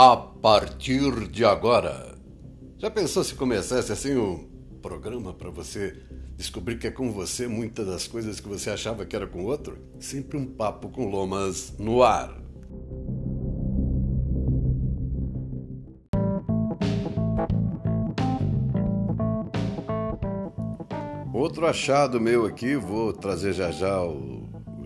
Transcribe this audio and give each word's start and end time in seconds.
a 0.00 0.16
partir 0.16 1.26
de 1.26 1.44
agora. 1.44 2.14
Já 2.78 2.88
pensou 2.88 3.24
se 3.24 3.34
começasse 3.34 3.90
assim 3.90 4.16
um 4.16 4.48
programa 4.80 5.34
para 5.34 5.50
você 5.50 5.92
descobrir 6.36 6.78
que 6.78 6.86
é 6.86 6.90
com 6.92 7.10
você 7.10 7.48
muitas 7.48 7.84
das 7.84 8.06
coisas 8.06 8.38
que 8.38 8.48
você 8.48 8.70
achava 8.70 9.04
que 9.04 9.16
era 9.16 9.26
com 9.26 9.44
outro? 9.44 9.76
Sempre 9.98 10.38
um 10.38 10.46
papo 10.46 10.88
com 10.88 11.10
lomas 11.10 11.74
no 11.80 12.04
ar. 12.04 12.32
Outro 21.34 21.66
achado 21.66 22.20
meu 22.20 22.46
aqui, 22.46 22.76
vou 22.76 23.12
trazer 23.12 23.52
já 23.52 23.72
já 23.72 24.00
o 24.00 24.37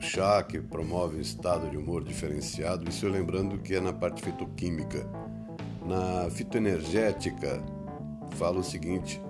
chá 0.02 0.42
que 0.42 0.60
promove 0.60 1.16
um 1.16 1.20
estado 1.20 1.70
de 1.70 1.76
humor 1.76 2.02
diferenciado, 2.02 2.88
isso 2.88 3.06
lembrando 3.06 3.58
que 3.58 3.74
é 3.74 3.80
na 3.80 3.92
parte 3.92 4.22
fitoquímica. 4.22 5.08
Na 5.86 6.28
fitoenergética, 6.30 7.62
fala 8.36 8.58
o 8.58 8.64
seguinte: 8.64 9.22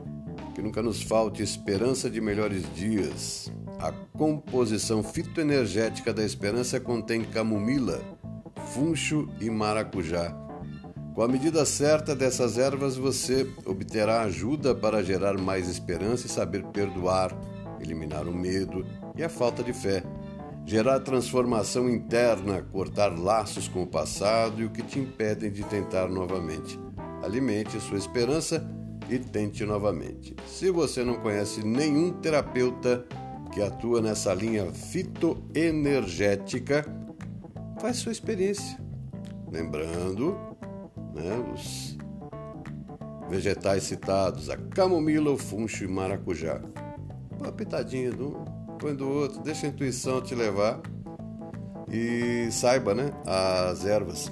que 0.54 0.62
nunca 0.62 0.82
nos 0.82 1.02
falte 1.02 1.42
esperança 1.42 2.10
de 2.10 2.20
melhores 2.20 2.64
dias. 2.74 3.52
A 3.78 3.92
composição 4.16 5.02
fitoenergética 5.02 6.12
da 6.12 6.24
esperança 6.24 6.80
contém 6.80 7.24
camomila, 7.24 8.00
funcho 8.72 9.28
e 9.40 9.50
maracujá. 9.50 10.36
Com 11.14 11.22
a 11.22 11.28
medida 11.28 11.64
certa 11.66 12.16
dessas 12.16 12.56
ervas, 12.56 12.96
você 12.96 13.46
obterá 13.66 14.22
ajuda 14.22 14.74
para 14.74 15.02
gerar 15.02 15.36
mais 15.36 15.68
esperança 15.68 16.26
e 16.26 16.30
saber 16.30 16.64
perdoar, 16.66 17.36
eliminar 17.80 18.26
o 18.26 18.32
medo 18.32 18.86
e 19.14 19.22
a 19.22 19.28
falta 19.28 19.62
de 19.62 19.74
fé 19.74 20.02
gerar 20.64 21.00
transformação 21.00 21.88
interna, 21.88 22.62
cortar 22.62 23.18
laços 23.18 23.66
com 23.68 23.82
o 23.82 23.86
passado 23.86 24.62
e 24.62 24.64
o 24.64 24.70
que 24.70 24.82
te 24.82 24.98
impedem 24.98 25.50
de 25.50 25.64
tentar 25.64 26.08
novamente. 26.08 26.78
Alimente 27.22 27.78
sua 27.80 27.98
esperança 27.98 28.66
e 29.08 29.18
tente 29.18 29.64
novamente. 29.64 30.36
Se 30.46 30.70
você 30.70 31.02
não 31.04 31.20
conhece 31.20 31.66
nenhum 31.66 32.12
terapeuta 32.12 33.04
que 33.52 33.60
atua 33.60 34.00
nessa 34.00 34.32
linha 34.32 34.72
fitoenergética, 34.72 36.86
faz 37.80 37.96
sua 37.98 38.12
experiência. 38.12 38.80
Lembrando, 39.50 40.38
né, 41.14 41.44
os 41.54 41.98
vegetais 43.28 43.82
citados, 43.82 44.48
a 44.48 44.56
camomila, 44.56 45.30
o 45.30 45.36
funcho 45.36 45.84
e 45.84 45.88
maracujá. 45.88 46.62
Uma 47.38 47.52
pitadinha 47.52 48.10
do 48.10 48.61
põe 48.82 48.96
do 48.96 49.08
outro, 49.08 49.40
deixa 49.42 49.66
a 49.66 49.68
intuição 49.68 50.20
te 50.20 50.34
levar 50.34 50.80
e 51.88 52.50
saiba, 52.50 52.92
né? 52.92 53.12
As 53.24 53.86
ervas 53.86 54.28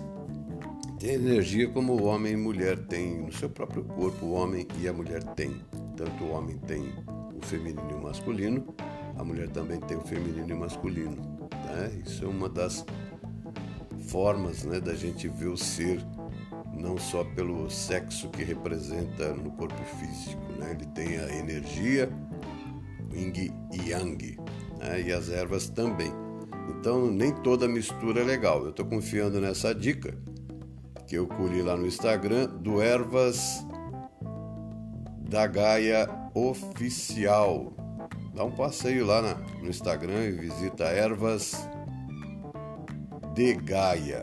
têm 0.98 1.10
energia 1.10 1.68
como 1.68 1.92
o 1.92 2.02
homem 2.02 2.32
e 2.32 2.36
mulher 2.36 2.76
têm 2.86 3.22
no 3.22 3.32
seu 3.32 3.48
próprio 3.48 3.84
corpo, 3.84 4.26
o 4.26 4.32
homem 4.32 4.66
e 4.80 4.88
a 4.88 4.92
mulher 4.92 5.22
têm. 5.22 5.54
Tanto 5.96 6.24
o 6.24 6.32
homem 6.32 6.58
tem 6.66 6.92
o 7.32 7.46
feminino 7.46 7.88
e 7.92 7.94
o 7.94 8.02
masculino, 8.02 8.74
a 9.16 9.22
mulher 9.22 9.48
também 9.50 9.78
tem 9.78 9.96
o 9.96 10.00
feminino 10.00 10.48
e 10.48 10.52
o 10.52 10.58
masculino. 10.58 11.48
Né? 11.66 12.02
Isso 12.04 12.24
é 12.24 12.28
uma 12.28 12.48
das 12.48 12.84
formas 14.08 14.64
né, 14.64 14.80
da 14.80 14.94
gente 14.94 15.28
ver 15.28 15.46
o 15.46 15.56
ser 15.56 16.04
não 16.76 16.98
só 16.98 17.22
pelo 17.22 17.70
sexo 17.70 18.28
que 18.30 18.42
representa 18.42 19.32
no 19.32 19.52
corpo 19.52 19.80
físico. 19.84 20.42
Né? 20.58 20.72
Ele 20.72 20.86
tem 20.86 21.18
a 21.18 21.36
energia, 21.36 22.10
yin 23.12 23.52
e 23.72 23.90
yang, 23.90 24.38
né? 24.80 25.02
e 25.02 25.12
as 25.12 25.28
ervas 25.28 25.68
também. 25.68 26.12
Então, 26.68 27.10
nem 27.10 27.32
toda 27.32 27.68
mistura 27.68 28.20
é 28.20 28.24
legal. 28.24 28.64
Eu 28.64 28.70
estou 28.70 28.86
confiando 28.86 29.40
nessa 29.40 29.74
dica 29.74 30.16
que 31.06 31.16
eu 31.16 31.26
colhi 31.26 31.62
lá 31.62 31.76
no 31.76 31.86
Instagram 31.86 32.46
do 32.46 32.80
Ervas 32.80 33.64
da 35.28 35.46
Gaia 35.46 36.08
Oficial. 36.34 37.72
Dá 38.34 38.44
um 38.44 38.50
passeio 38.52 39.04
lá 39.04 39.20
na, 39.20 39.34
no 39.60 39.68
Instagram 39.68 40.24
e 40.24 40.32
visita 40.32 40.84
Ervas 40.84 41.68
de 43.34 43.54
Gaia 43.54 44.22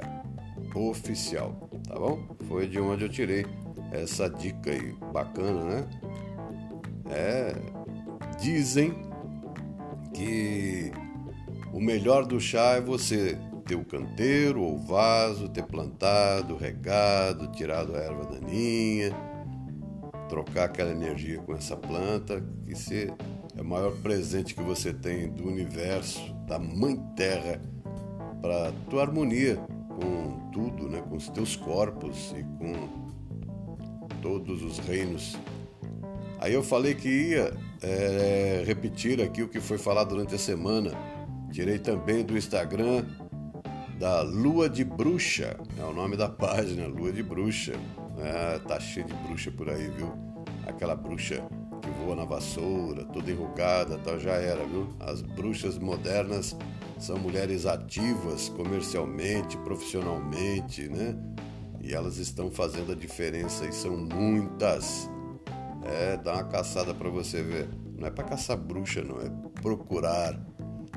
Oficial, 0.74 1.70
tá 1.88 1.96
bom? 1.96 2.20
Foi 2.48 2.68
de 2.68 2.80
onde 2.80 3.06
eu 3.06 3.10
tirei 3.10 3.46
essa 3.92 4.30
dica 4.30 4.72
aí, 4.72 4.94
bacana, 5.12 5.64
né? 5.64 5.88
É, 7.10 7.56
Dizem 8.40 8.94
que 10.18 10.92
o 11.72 11.80
melhor 11.80 12.26
do 12.26 12.40
chá 12.40 12.74
é 12.74 12.82
você 12.82 13.38
ter 13.68 13.76
o 13.76 13.86
canteiro 13.86 14.64
ou 14.64 14.80
vaso, 14.80 15.48
ter 15.48 15.64
plantado, 15.64 16.58
regado, 16.58 17.52
tirado 17.52 17.96
a 17.96 18.00
erva 18.00 18.26
daninha, 18.26 19.12
trocar 20.28 20.66
aquela 20.66 20.90
energia 20.90 21.38
com 21.40 21.54
essa 21.54 21.78
planta, 21.78 22.44
que 22.66 22.74
se 22.74 23.14
é 23.56 23.62
o 23.62 23.66
maior 23.66 23.92
presente 23.98 24.56
que 24.56 24.62
você 24.64 24.92
tem 24.92 25.30
do 25.30 25.48
universo, 25.48 26.34
da 26.48 26.58
Mãe 26.58 26.98
Terra, 27.16 27.62
para 28.42 28.72
tua 28.90 29.04
harmonia 29.04 29.58
com 29.90 30.50
tudo, 30.52 30.90
né? 30.90 31.04
com 31.08 31.16
os 31.16 31.30
teus 31.30 31.56
corpos 31.56 32.34
e 32.36 32.44
com 32.58 32.90
todos 34.20 34.64
os 34.64 34.80
reinos 34.80 35.38
Aí 36.40 36.54
eu 36.54 36.64
falei 36.64 36.94
que 36.94 37.10
ia 37.10 37.54
é, 37.82 38.64
repetir 38.66 39.22
aqui 39.22 39.42
o 39.42 39.48
que 39.48 39.60
foi 39.60 39.78
falado 39.78 40.10
durante 40.10 40.36
a 40.36 40.38
semana. 40.38 40.92
Tirei 41.52 41.80
também 41.80 42.24
do 42.24 42.38
Instagram 42.38 43.06
da 44.00 44.22
Lua 44.22 44.70
de 44.70 44.84
Bruxa, 44.84 45.58
é 45.80 45.84
o 45.84 45.94
nome 45.94 46.16
da 46.16 46.30
página, 46.30 46.88
Lua 46.88 47.12
de 47.12 47.24
Bruxa. 47.24 47.74
É, 48.20 48.60
tá 48.60 48.80
cheio 48.80 49.06
de 49.06 49.14
bruxa 49.14 49.52
por 49.52 49.70
aí, 49.70 49.90
viu? 49.90 50.12
Aquela 50.66 50.96
bruxa 50.96 51.44
que 51.82 51.90
voa 52.04 52.16
na 52.16 52.26
vassoura, 52.26 53.06
toda 53.06 53.32
enrugada, 53.32 53.98
tal, 54.00 54.20
já 54.20 54.34
era, 54.34 54.64
viu? 54.66 54.90
As 55.00 55.22
bruxas 55.22 55.78
modernas 55.78 56.56
são 57.00 57.18
mulheres 57.18 57.66
ativas 57.66 58.50
comercialmente, 58.50 59.58
profissionalmente, 59.58 60.88
né? 60.88 61.16
E 61.82 61.94
elas 61.94 62.18
estão 62.18 62.50
fazendo 62.52 62.92
a 62.92 62.96
diferença 62.96 63.66
e 63.66 63.72
são 63.72 63.96
muitas. 63.96 65.10
É, 65.88 66.18
dá 66.18 66.34
uma 66.34 66.44
caçada 66.44 66.94
para 66.94 67.10
você 67.10 67.42
ver. 67.42 67.70
Não 67.98 68.08
é 68.08 68.12
para 68.12 68.26
caçar 68.26 68.58
bruxa, 68.58 69.02
não, 69.02 69.20
é 69.22 69.30
procurar 69.62 70.38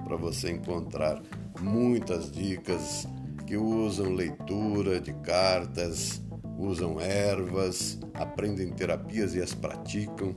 para 0.04 0.16
você 0.16 0.50
encontrar 0.50 1.22
muitas 1.60 2.30
dicas 2.30 3.06
que 3.46 3.56
usam 3.56 4.12
leitura 4.12 5.00
de 5.00 5.12
cartas, 5.14 6.20
usam 6.58 7.00
ervas, 7.00 7.98
aprendem 8.14 8.70
terapias 8.70 9.34
e 9.34 9.40
as 9.40 9.54
praticam. 9.54 10.34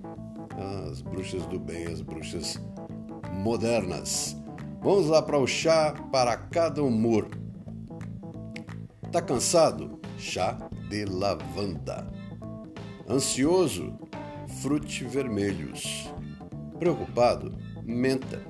As 0.89 1.01
bruxas 1.01 1.45
do 1.47 1.59
bem, 1.59 1.87
as 1.87 2.01
bruxas 2.01 2.61
modernas. 3.33 4.37
Vamos 4.81 5.07
lá 5.07 5.21
para 5.21 5.37
o 5.37 5.47
chá 5.47 5.93
para 6.11 6.37
cada 6.37 6.83
humor. 6.83 7.27
Tá 9.11 9.21
cansado? 9.21 9.99
Chá 10.17 10.57
de 10.89 11.05
lavanda. 11.05 12.07
Ansioso? 13.09 14.02
Vermelhos. 15.07 16.11
Preocupado, 16.79 17.57
menta. 17.83 18.41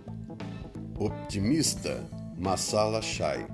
Optimista, 0.98 2.04
masala 2.38 3.02
chai. 3.02 3.48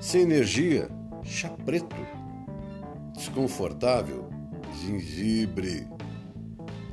Sem 0.00 0.22
energia, 0.22 0.88
chá 1.22 1.48
preto. 1.50 1.96
Desconfortável, 3.14 4.28
gengibre. 4.80 5.86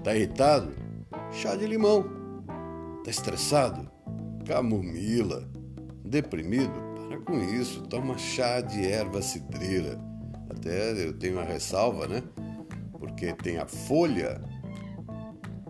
Tá 0.03 0.15
irritado? 0.15 0.73
Chá 1.31 1.55
de 1.55 1.65
limão. 1.65 2.03
Tá 3.03 3.09
estressado? 3.09 3.89
Camomila. 4.45 5.49
Deprimido? 6.03 6.73
Para 7.07 7.19
com 7.21 7.41
isso, 7.43 7.83
toma 7.83 8.17
chá 8.17 8.61
de 8.61 8.85
erva 8.85 9.21
cidreira. 9.21 9.99
Até 10.49 10.91
eu 11.05 11.13
tenho 11.13 11.35
uma 11.35 11.43
ressalva, 11.43 12.07
né? 12.07 12.23
Porque 13.17 13.33
tem 13.33 13.57
a 13.57 13.65
folha, 13.65 14.39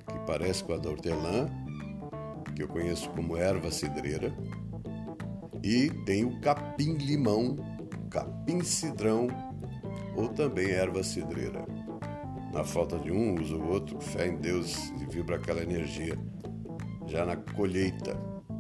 que 0.05 0.19
parece 0.27 0.61
com 0.65 0.73
a 0.73 0.77
da 0.77 0.89
hortelã, 0.89 1.49
que 2.53 2.61
eu 2.61 2.67
conheço 2.67 3.09
como 3.11 3.37
erva 3.37 3.71
cidreira, 3.71 4.35
e 5.63 5.89
tem 6.05 6.25
o 6.25 6.41
capim-limão, 6.41 7.55
capim-cidrão 8.09 9.27
ou 10.17 10.27
também 10.27 10.71
erva 10.71 11.01
cidreira. 11.03 11.65
Na 12.51 12.65
falta 12.65 12.99
de 12.99 13.13
um, 13.13 13.39
usa 13.39 13.55
o 13.55 13.69
outro, 13.69 14.01
fé 14.01 14.27
em 14.27 14.35
Deus 14.35 14.91
e 15.01 15.05
vibra 15.05 15.37
aquela 15.37 15.63
energia. 15.63 16.19
Já 17.05 17.25
na 17.25 17.37
colheita, 17.37 18.19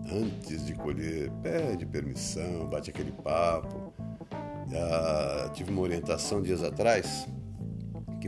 antes 0.09 0.65
de 0.65 0.73
colher, 0.73 1.29
pede 1.43 1.85
permissão, 1.85 2.69
bate 2.69 2.89
aquele 2.89 3.11
papo. 3.11 3.93
Já 4.69 5.49
tive 5.53 5.71
uma 5.71 5.81
orientação 5.81 6.41
dias 6.41 6.63
atrás 6.63 7.27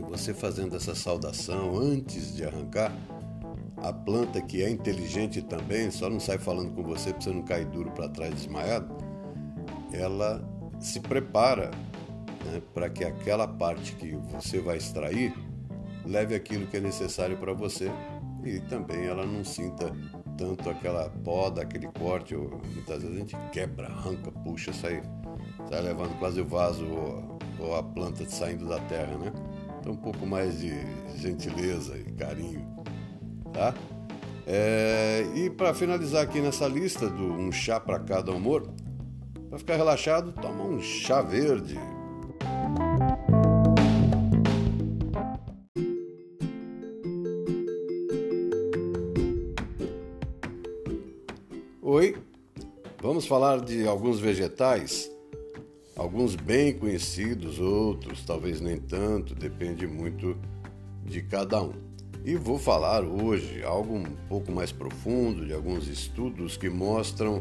que 0.02 0.10
você 0.10 0.34
fazendo 0.34 0.76
essa 0.76 0.94
saudação 0.94 1.76
antes 1.76 2.34
de 2.34 2.44
arrancar, 2.44 2.92
a 3.76 3.92
planta 3.92 4.40
que 4.40 4.62
é 4.62 4.68
inteligente 4.68 5.40
também, 5.42 5.90
só 5.90 6.10
não 6.10 6.20
sai 6.20 6.38
falando 6.38 6.72
com 6.72 6.82
você 6.82 7.12
para 7.12 7.20
você 7.22 7.30
não 7.30 7.42
cair 7.42 7.66
duro 7.66 7.90
para 7.92 8.08
trás 8.08 8.34
desmaiado, 8.34 8.94
ela 9.92 10.42
se 10.78 11.00
prepara 11.00 11.70
né, 12.44 12.62
para 12.74 12.90
que 12.90 13.04
aquela 13.04 13.46
parte 13.48 13.94
que 13.96 14.14
você 14.30 14.60
vai 14.60 14.76
extrair 14.76 15.34
leve 16.04 16.34
aquilo 16.34 16.66
que 16.66 16.76
é 16.76 16.80
necessário 16.80 17.36
para 17.38 17.52
você 17.52 17.90
e 18.44 18.60
também 18.60 19.06
ela 19.06 19.26
não 19.26 19.44
sinta 19.44 19.92
tanto 20.36 20.70
aquela 20.70 21.10
poda, 21.22 21.62
aquele 21.62 21.86
corte. 21.88 22.34
Ou, 22.34 22.60
muitas 22.74 23.02
vezes 23.02 23.16
a 23.16 23.18
gente 23.18 23.36
quebra, 23.52 23.86
arranca, 23.86 24.32
puxa, 24.32 24.72
sai, 24.72 25.02
sai 25.68 25.82
levando 25.82 26.18
quase 26.18 26.40
o 26.40 26.46
vaso 26.46 26.86
ou, 26.86 27.38
ou 27.58 27.76
a 27.76 27.82
planta 27.82 28.24
saindo 28.28 28.66
da 28.66 28.78
terra, 28.80 29.16
né? 29.18 29.32
Então 29.80 29.92
um 29.92 29.96
pouco 29.96 30.26
mais 30.26 30.60
de 30.60 30.72
gentileza 31.16 31.96
e 31.98 32.04
carinho, 32.12 32.66
tá? 33.52 33.74
É, 34.46 35.24
e 35.34 35.48
para 35.48 35.72
finalizar 35.72 36.22
aqui 36.22 36.40
nessa 36.40 36.68
lista 36.68 37.08
do 37.08 37.24
um 37.24 37.50
chá 37.50 37.80
para 37.80 37.98
cada 37.98 38.30
humor, 38.30 38.70
para 39.48 39.58
ficar 39.58 39.76
relaxado, 39.76 40.32
toma 40.32 40.64
um 40.64 40.80
chá 40.82 41.22
verde. 41.22 41.78
Oi, 51.80 52.16
vamos 53.00 53.26
falar 53.26 53.60
de 53.60 53.86
alguns 53.88 54.20
vegetais, 54.20 55.10
alguns 56.10 56.34
bem 56.34 56.72
conhecidos, 56.72 57.60
outros 57.60 58.24
talvez 58.24 58.60
nem 58.60 58.76
tanto, 58.76 59.32
depende 59.32 59.86
muito 59.86 60.36
de 61.04 61.22
cada 61.22 61.62
um. 61.62 61.72
E 62.24 62.34
vou 62.34 62.58
falar 62.58 63.04
hoje 63.04 63.62
algo 63.62 63.94
um 63.94 64.16
pouco 64.28 64.50
mais 64.50 64.72
profundo 64.72 65.46
de 65.46 65.52
alguns 65.52 65.86
estudos 65.86 66.56
que 66.56 66.68
mostram 66.68 67.40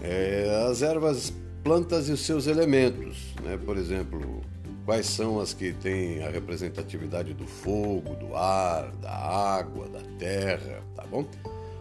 é, 0.00 0.66
as 0.70 0.80
ervas, 0.80 1.30
plantas 1.62 2.08
e 2.08 2.12
os 2.12 2.20
seus 2.20 2.46
elementos. 2.46 3.34
Né? 3.42 3.58
Por 3.62 3.76
exemplo, 3.76 4.40
quais 4.86 5.04
são 5.04 5.38
as 5.38 5.52
que 5.52 5.74
têm 5.74 6.24
a 6.24 6.30
representatividade 6.30 7.34
do 7.34 7.46
fogo, 7.46 8.14
do 8.16 8.34
ar, 8.34 8.90
da 9.02 9.12
água, 9.12 9.86
da 9.86 10.00
terra, 10.18 10.82
tá 10.96 11.04
bom? 11.04 11.26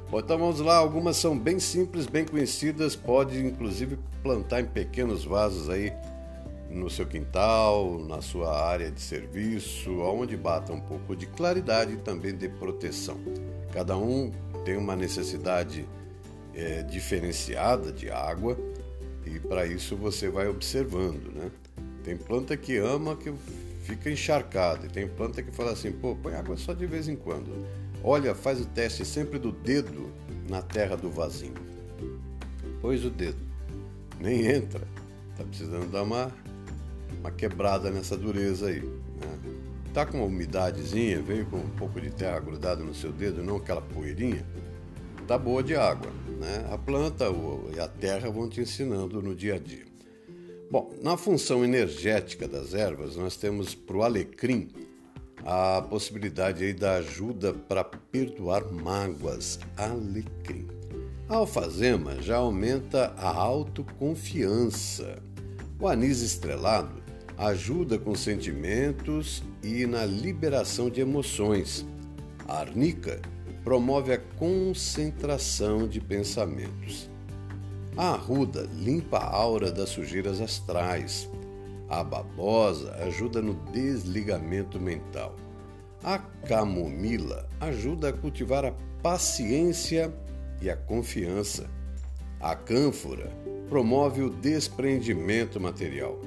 Bom, 0.10 0.20
então 0.20 0.38
vamos 0.38 0.60
lá, 0.60 0.78
algumas 0.78 1.18
são 1.18 1.38
bem 1.38 1.60
simples, 1.60 2.06
bem 2.06 2.26
conhecidas, 2.26 2.96
pode 2.96 3.44
inclusive 3.44 3.98
plantar 4.22 4.62
em 4.62 4.66
pequenos 4.66 5.26
vasos 5.26 5.70
aí 5.70 5.92
no 6.70 6.90
seu 6.90 7.06
quintal, 7.06 7.98
na 8.00 8.22
sua 8.22 8.56
área 8.68 8.92
de 8.92 9.02
serviço, 9.02 10.00
onde 10.00 10.38
bata 10.38 10.72
um 10.74 10.80
pouco 10.80 11.16
de 11.16 11.26
claridade 11.26 11.94
e 11.94 11.98
também 11.98 12.36
de 12.36 12.48
proteção. 12.50 13.18
Cada 13.74 13.98
um 13.98 14.32
tem 14.64 14.78
uma 14.78 14.96
necessidade 14.96 15.88
é, 16.54 16.84
diferenciada 16.84 17.92
de 17.92 18.10
água 18.10 18.58
e 19.26 19.40
para 19.40 19.66
isso 19.66 19.96
você 19.96 20.30
vai 20.30 20.48
observando, 20.48 21.34
né? 21.34 21.52
Tem 22.04 22.16
planta 22.16 22.56
que 22.56 22.78
ama 22.78 23.16
que 23.16 23.34
fica 23.82 24.10
encharcada 24.10 24.86
e 24.86 24.90
tem 24.90 25.08
planta 25.08 25.42
que 25.42 25.52
fala 25.52 25.72
assim, 25.72 25.92
pô, 25.92 26.16
põe 26.16 26.34
água 26.36 26.56
só 26.58 26.74
de 26.74 26.86
vez 26.86 27.08
em 27.08 27.16
quando. 27.16 27.52
Olha, 28.04 28.36
faz 28.36 28.62
o 28.62 28.66
teste 28.66 29.06
sempre 29.06 29.40
do 29.40 29.52
dedo 29.52 30.12
na 30.50 30.62
terra 30.62 30.96
do 30.96 31.10
vasinho. 31.10 31.54
Pôs 32.82 33.04
o 33.04 33.10
dedo, 33.10 33.40
nem 34.20 34.46
entra. 34.46 34.88
Tá 35.38 35.44
precisando 35.44 35.92
dar 35.92 36.04
uma 36.04 36.32
uma 37.26 37.32
quebrada 37.32 37.90
nessa 37.90 38.16
dureza 38.16 38.68
aí. 38.68 38.82
Né? 38.82 39.40
Tá 39.92 40.06
com 40.06 40.18
uma 40.18 40.28
umidadezinha, 40.28 41.22
veio 41.22 41.48
com 41.48 41.58
um 41.58 41.70
pouco 41.70 42.00
de 42.00 42.12
terra 42.12 42.40
grudada 42.40 42.84
no 42.84 42.94
seu 42.94 43.12
dedo, 43.12 43.44
não 43.44 43.58
aquela 43.58 43.82
poeirinha, 43.82 44.46
tá 45.28 45.36
boa 45.36 45.64
de 45.64 45.76
água. 45.76 46.12
Né? 46.40 46.68
A 46.72 46.78
planta 46.78 47.26
e 47.76 47.80
a 47.80 47.88
terra 47.88 48.30
vão 48.30 48.48
te 48.48 48.62
ensinando 48.62 49.24
no 49.24 49.34
dia 49.34 49.56
a 49.56 49.60
dia. 49.60 49.86
Bom, 50.70 50.94
na 51.02 51.18
função 51.18 51.64
energética 51.64 52.48
das 52.48 52.74
ervas, 52.76 53.16
nós 53.16 53.36
temos 53.36 53.74
para 53.74 53.98
o 53.98 54.04
alecrim 54.04 54.70
a 55.46 55.80
possibilidade 55.82 56.64
aí 56.64 56.74
da 56.74 56.96
ajuda 56.96 57.54
para 57.54 57.84
perdoar 57.84 58.66
mágoas. 58.74 59.60
Alecrim. 59.78 60.68
A 61.30 61.36
alfazema 61.36 62.20
já 62.22 62.38
aumenta 62.38 63.14
a 63.18 63.30
autoconfiança. 63.30 65.22
O 65.80 65.88
anis 65.88 66.22
estrelado 66.22 67.04
ajuda 67.38 68.00
com 68.00 68.16
sentimentos 68.16 69.44
e 69.62 69.86
na 69.86 70.06
liberação 70.06 70.90
de 70.90 71.02
emoções. 71.02 71.86
A 72.48 72.60
arnica 72.60 73.22
promove 73.64 74.14
a 74.14 74.18
concentração 74.18 75.88
de 75.88 76.00
pensamentos. 76.00 77.10
A 77.98 78.10
arruda 78.14 78.70
limpa 78.74 79.18
a 79.18 79.36
aura 79.36 79.72
das 79.72 79.90
sujeiras 79.90 80.42
astrais. 80.42 81.30
A 81.88 82.04
babosa 82.04 82.96
ajuda 82.96 83.42
no 83.42 83.54
desligamento 83.72 84.80
mental. 84.80 85.36
A 86.04 86.18
camomila 86.18 87.48
ajuda 87.60 88.10
a 88.10 88.14
cultivar 88.14 88.66
a 88.66 88.74
paciência 89.04 90.14
e 90.62 90.70
a 90.70 90.76
confiança. 90.76 91.70
A 92.40 92.56
cânfora 92.56 93.32
promove 93.70 94.22
o 94.22 94.30
desprendimento 94.30 95.60
material. 95.60 96.20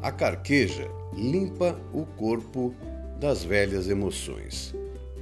A 0.00 0.10
carqueja 0.10 0.88
limpa 1.14 1.78
o 1.92 2.04
corpo 2.04 2.74
das 3.20 3.44
velhas 3.44 3.88
emoções. 3.88 4.74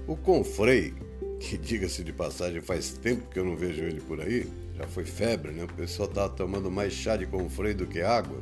O 0.07 0.17
confrei, 0.17 0.95
que 1.39 1.57
diga-se 1.57 2.03
de 2.05 2.13
passagem, 2.13 2.61
faz 2.61 2.93
tempo 2.93 3.29
que 3.29 3.39
eu 3.39 3.45
não 3.45 3.57
vejo 3.57 3.83
ele 3.83 4.01
por 4.01 4.21
aí, 4.21 4.47
já 4.77 4.87
foi 4.87 5.05
febre, 5.05 5.53
né? 5.53 5.65
O 5.65 5.75
pessoal 5.75 6.09
tá 6.09 6.29
tomando 6.29 6.71
mais 6.71 6.93
chá 6.93 7.17
de 7.17 7.27
confrei 7.27 7.75
do 7.75 7.87
que 7.87 8.01
água 8.01 8.39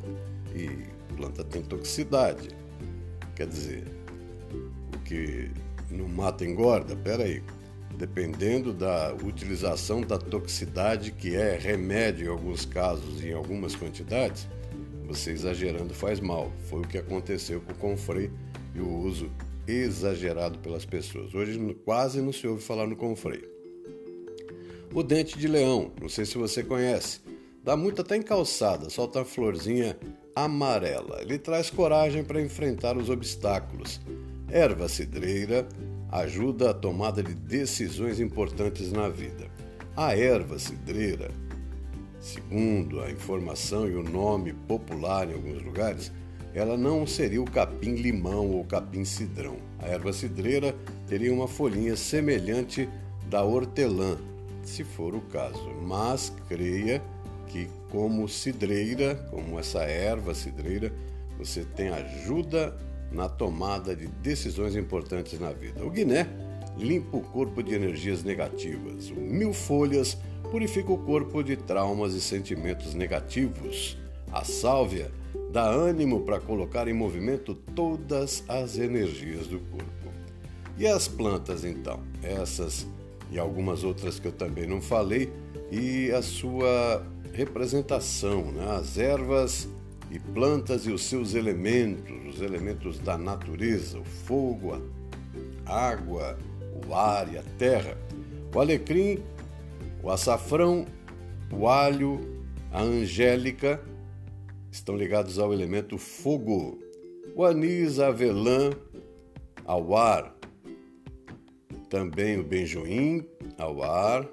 e 0.54 0.68
planta 1.16 1.44
tem 1.44 1.62
toxicidade. 1.62 2.48
Quer 3.34 3.46
dizer, 3.46 3.84
o 4.94 4.98
que 5.00 5.50
não 5.90 6.08
mata 6.08 6.44
engorda? 6.44 6.96
Pera 6.96 7.24
aí. 7.24 7.42
Dependendo 7.96 8.72
da 8.72 9.12
utilização 9.24 10.00
da 10.00 10.18
toxicidade, 10.18 11.10
que 11.10 11.34
é 11.34 11.58
remédio 11.58 12.26
em 12.26 12.30
alguns 12.30 12.64
casos 12.64 13.24
em 13.24 13.32
algumas 13.32 13.74
quantidades, 13.74 14.46
você 15.06 15.32
exagerando 15.32 15.92
faz 15.92 16.20
mal. 16.20 16.52
Foi 16.68 16.80
o 16.80 16.86
que 16.86 16.98
aconteceu 16.98 17.60
com 17.60 17.72
o 17.72 17.76
confrei 17.76 18.30
e 18.74 18.80
o 18.80 18.88
uso 18.88 19.30
exagerado 19.66 20.58
pelas 20.58 20.84
pessoas. 20.84 21.34
Hoje 21.34 21.58
quase 21.84 22.20
não 22.20 22.32
se 22.32 22.46
ouve 22.46 22.62
falar 22.62 22.86
no 22.86 22.94
confrei. 22.94 23.42
O 24.94 25.02
dente 25.02 25.38
de 25.38 25.46
leão, 25.46 25.92
não 26.00 26.08
sei 26.08 26.24
se 26.24 26.38
você 26.38 26.62
conhece, 26.62 27.20
dá 27.62 27.76
muito 27.76 28.00
até 28.00 28.16
em 28.16 28.22
calçada, 28.22 28.88
solta 28.88 29.20
a 29.20 29.24
florzinha 29.24 29.98
amarela. 30.44 31.20
Ele 31.20 31.38
traz 31.38 31.70
coragem 31.70 32.24
para 32.24 32.40
enfrentar 32.40 32.96
os 32.96 33.08
obstáculos. 33.08 34.00
Erva 34.50 34.88
cidreira 34.88 35.68
ajuda 36.10 36.70
a 36.70 36.74
tomada 36.74 37.22
de 37.22 37.34
decisões 37.34 38.18
importantes 38.18 38.90
na 38.92 39.08
vida. 39.08 39.46
A 39.96 40.16
erva 40.16 40.58
cidreira 40.58 41.30
Segundo 42.20 43.00
a 43.00 43.10
informação 43.10 43.88
e 43.88 43.94
o 43.94 44.02
nome 44.02 44.52
popular 44.52 45.30
em 45.30 45.34
alguns 45.34 45.62
lugares, 45.62 46.12
ela 46.52 46.76
não 46.76 47.06
seria 47.06 47.40
o 47.40 47.50
capim-limão 47.50 48.50
ou 48.50 48.64
capim-cidrão. 48.64 49.56
A 49.78 49.86
erva 49.86 50.12
cidreira 50.12 50.74
teria 51.06 51.32
uma 51.32 51.46
folhinha 51.46 51.96
semelhante 51.96 52.88
da 53.30 53.42
hortelã, 53.44 54.18
se 54.62 54.82
for 54.82 55.14
o 55.14 55.20
caso, 55.20 55.70
mas 55.82 56.32
creia 56.48 57.02
que 57.48 57.68
como 57.90 58.28
cidreira, 58.28 59.14
como 59.30 59.58
essa 59.58 59.80
erva 59.82 60.34
cidreira, 60.34 60.92
você 61.38 61.64
tem 61.64 61.88
ajuda 61.88 62.76
na 63.10 63.28
tomada 63.28 63.96
de 63.96 64.06
decisões 64.06 64.76
importantes 64.76 65.38
na 65.40 65.50
vida. 65.52 65.84
O 65.84 65.90
guiné 65.90 66.26
limpa 66.76 67.16
o 67.16 67.22
corpo 67.22 67.62
de 67.62 67.74
energias 67.74 68.22
negativas. 68.22 69.10
O 69.10 69.20
mil 69.20 69.52
folhas 69.52 70.16
purifica 70.50 70.92
o 70.92 70.98
corpo 70.98 71.42
de 71.42 71.56
traumas 71.56 72.14
e 72.14 72.20
sentimentos 72.20 72.94
negativos. 72.94 73.96
A 74.30 74.44
sálvia 74.44 75.10
dá 75.50 75.64
ânimo 75.64 76.20
para 76.20 76.40
colocar 76.40 76.86
em 76.86 76.92
movimento 76.92 77.54
todas 77.54 78.44
as 78.48 78.78
energias 78.78 79.46
do 79.46 79.58
corpo. 79.58 79.88
E 80.76 80.86
as 80.86 81.08
plantas, 81.08 81.64
então? 81.64 82.00
Essas 82.22 82.86
e 83.30 83.38
algumas 83.38 83.84
outras 83.84 84.18
que 84.18 84.28
eu 84.28 84.32
também 84.32 84.66
não 84.66 84.80
falei, 84.80 85.30
e 85.70 86.10
a 86.12 86.22
sua 86.22 87.04
representação, 87.38 88.50
né? 88.50 88.76
as 88.76 88.98
ervas 88.98 89.68
e 90.10 90.18
plantas 90.18 90.86
e 90.86 90.90
os 90.90 91.04
seus 91.04 91.34
elementos, 91.34 92.34
os 92.34 92.42
elementos 92.42 92.98
da 92.98 93.16
natureza, 93.16 94.00
o 94.00 94.04
fogo, 94.04 94.82
a 95.64 95.88
água, 95.90 96.36
o 96.84 96.92
ar 96.92 97.32
e 97.32 97.38
a 97.38 97.42
terra. 97.56 97.96
O 98.52 98.60
alecrim 98.60 99.22
o 100.02 100.10
açafrão, 100.10 100.84
o 101.52 101.68
alho, 101.68 102.20
a 102.72 102.82
angélica 102.82 103.80
estão 104.72 104.96
ligados 104.96 105.38
ao 105.38 105.52
elemento 105.52 105.96
fogo. 105.96 106.78
O 107.36 107.44
anis, 107.44 108.00
a 108.00 108.08
avelã, 108.08 108.70
ao 109.64 109.96
ar. 109.96 110.34
Também 111.88 112.38
o 112.38 112.42
benjoim, 112.42 113.24
ao 113.56 113.82
ar. 113.82 114.26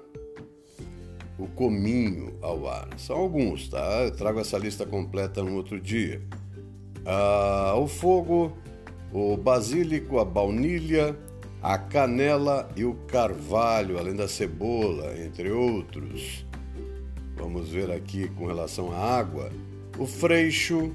O 1.38 1.46
cominho, 1.46 2.34
ao 2.40 2.68
ar. 2.68 2.88
São 2.96 3.16
alguns, 3.16 3.68
tá? 3.68 4.02
Eu 4.04 4.10
trago 4.10 4.40
essa 4.40 4.56
lista 4.56 4.86
completa 4.86 5.42
no 5.42 5.54
outro 5.54 5.80
dia. 5.80 6.22
ah, 7.04 7.74
o 7.76 7.86
fogo, 7.86 8.56
o 9.12 9.36
basílico, 9.36 10.18
a 10.18 10.24
baunilha, 10.24 11.16
a 11.62 11.78
canela 11.78 12.68
e 12.76 12.84
o 12.84 12.94
carvalho, 13.06 13.98
além 13.98 14.14
da 14.14 14.28
cebola, 14.28 15.18
entre 15.18 15.50
outros. 15.50 16.46
Vamos 17.36 17.68
ver 17.68 17.90
aqui 17.90 18.28
com 18.30 18.46
relação 18.46 18.92
à 18.92 18.98
água: 18.98 19.50
o 19.98 20.06
freixo, 20.06 20.94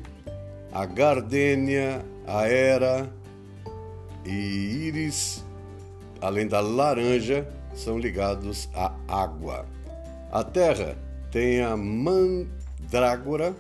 a 0.71 0.85
gardênia, 0.85 2.03
a 2.25 2.47
era 2.47 3.11
e 4.25 4.87
íris, 4.87 5.43
além 6.19 6.47
da 6.47 6.59
laranja, 6.59 7.47
são 7.73 7.97
ligados 7.97 8.69
à 8.73 8.93
água. 9.07 9.65
A 10.31 10.45
terra 10.45 10.97
tem 11.29 11.59
a 11.59 11.75
mandrágora, 11.75 13.53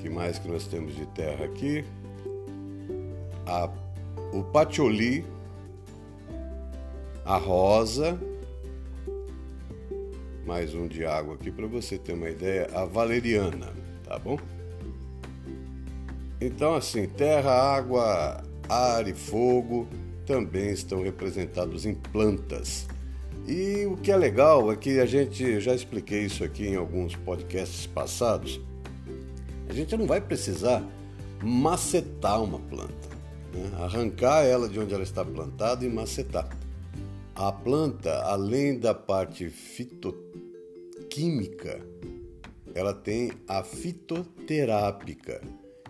que 0.00 0.08
mais 0.08 0.38
que 0.38 0.48
nós 0.48 0.66
temos 0.66 0.96
de 0.96 1.04
terra 1.08 1.44
aqui? 1.44 1.84
A, 3.44 3.68
o 4.32 4.42
patchouli, 4.42 5.22
a 7.26 7.36
rosa, 7.36 8.18
mais 10.46 10.74
um 10.74 10.88
de 10.88 11.04
água 11.04 11.34
aqui 11.34 11.50
para 11.50 11.66
você 11.66 11.98
ter 11.98 12.14
uma 12.14 12.30
ideia, 12.30 12.70
a 12.72 12.86
valeriana, 12.86 13.68
tá 14.02 14.18
bom? 14.18 14.38
Então, 16.40 16.74
assim, 16.74 17.06
terra, 17.06 17.52
água, 17.52 18.42
ar 18.66 19.06
e 19.06 19.12
fogo 19.12 19.86
também 20.24 20.70
estão 20.70 21.02
representados 21.02 21.84
em 21.84 21.94
plantas. 21.94 22.88
E 23.46 23.86
o 23.86 23.96
que 23.96 24.12
é 24.12 24.16
legal 24.16 24.70
é 24.70 24.76
que 24.76 25.00
a 25.00 25.06
gente, 25.06 25.60
já 25.60 25.74
expliquei 25.74 26.24
isso 26.24 26.44
aqui 26.44 26.68
em 26.68 26.76
alguns 26.76 27.16
podcasts 27.16 27.86
passados, 27.86 28.60
a 29.68 29.72
gente 29.72 29.96
não 29.96 30.06
vai 30.06 30.20
precisar 30.20 30.86
macetar 31.42 32.42
uma 32.42 32.60
planta, 32.60 33.08
né? 33.52 33.70
arrancar 33.80 34.44
ela 34.44 34.68
de 34.68 34.78
onde 34.78 34.94
ela 34.94 35.02
está 35.02 35.24
plantada 35.24 35.84
e 35.84 35.88
macetar. 35.88 36.48
A 37.34 37.50
planta, 37.50 38.22
além 38.22 38.78
da 38.78 38.94
parte 38.94 39.50
fitoquímica, 39.50 40.20
ela 42.74 42.94
tem 42.94 43.32
a 43.48 43.64
fitoterápica. 43.64 45.40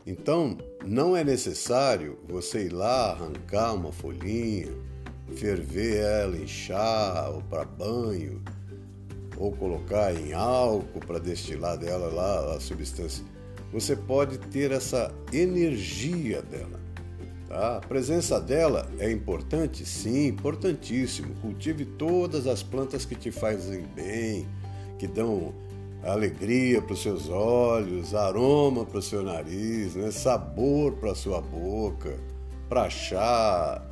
Então, 0.07 0.57
não 0.85 1.17
é 1.17 1.23
necessário 1.23 2.19
você 2.29 2.67
ir 2.67 2.73
lá 2.73 3.11
arrancar 3.11 3.75
uma 3.75 3.93
folhinha, 3.93 4.69
ferver 5.33 5.97
ela 5.97 6.37
em 6.37 6.47
chá 6.47 7.31
ou 7.33 7.43
para 7.43 7.65
banho, 7.65 8.43
ou 9.37 9.53
colocar 9.53 10.15
em 10.15 10.33
álcool 10.33 11.01
para 11.01 11.19
destilar 11.19 11.77
dela 11.77 12.09
lá 12.13 12.55
a 12.55 12.61
substância. 12.61 13.25
Você 13.73 13.97
pode 13.97 14.39
ter 14.39 14.71
essa 14.71 15.13
energia 15.33 16.43
dela. 16.43 16.81
Tá? 17.49 17.79
A 17.79 17.81
presença 17.81 18.41
dela 18.41 18.91
é 18.99 19.11
importante? 19.11 19.85
Sim, 19.87 20.29
importantíssimo. 20.29 21.35
Cultive 21.37 21.85
todas 21.85 22.47
as 22.47 22.63
plantas 22.63 23.05
que 23.05 23.15
te 23.15 23.31
fazem 23.31 23.83
bem, 23.95 24.47
que 24.99 25.07
dão 25.07 25.55
alegria 26.03 26.83
para 26.83 26.93
os 26.93 27.03
seus 27.03 27.29
olhos, 27.29 28.15
aroma 28.15 28.85
para 28.85 28.99
o 28.99 29.03
seu 29.03 29.23
nariz, 29.23 29.95
né? 29.95 30.11
sabor 30.11 30.93
para 30.95 31.13
a 31.13 31.15
sua 31.15 31.41
boca, 31.41 32.19
para 32.69 32.91
chá, 32.91 33.83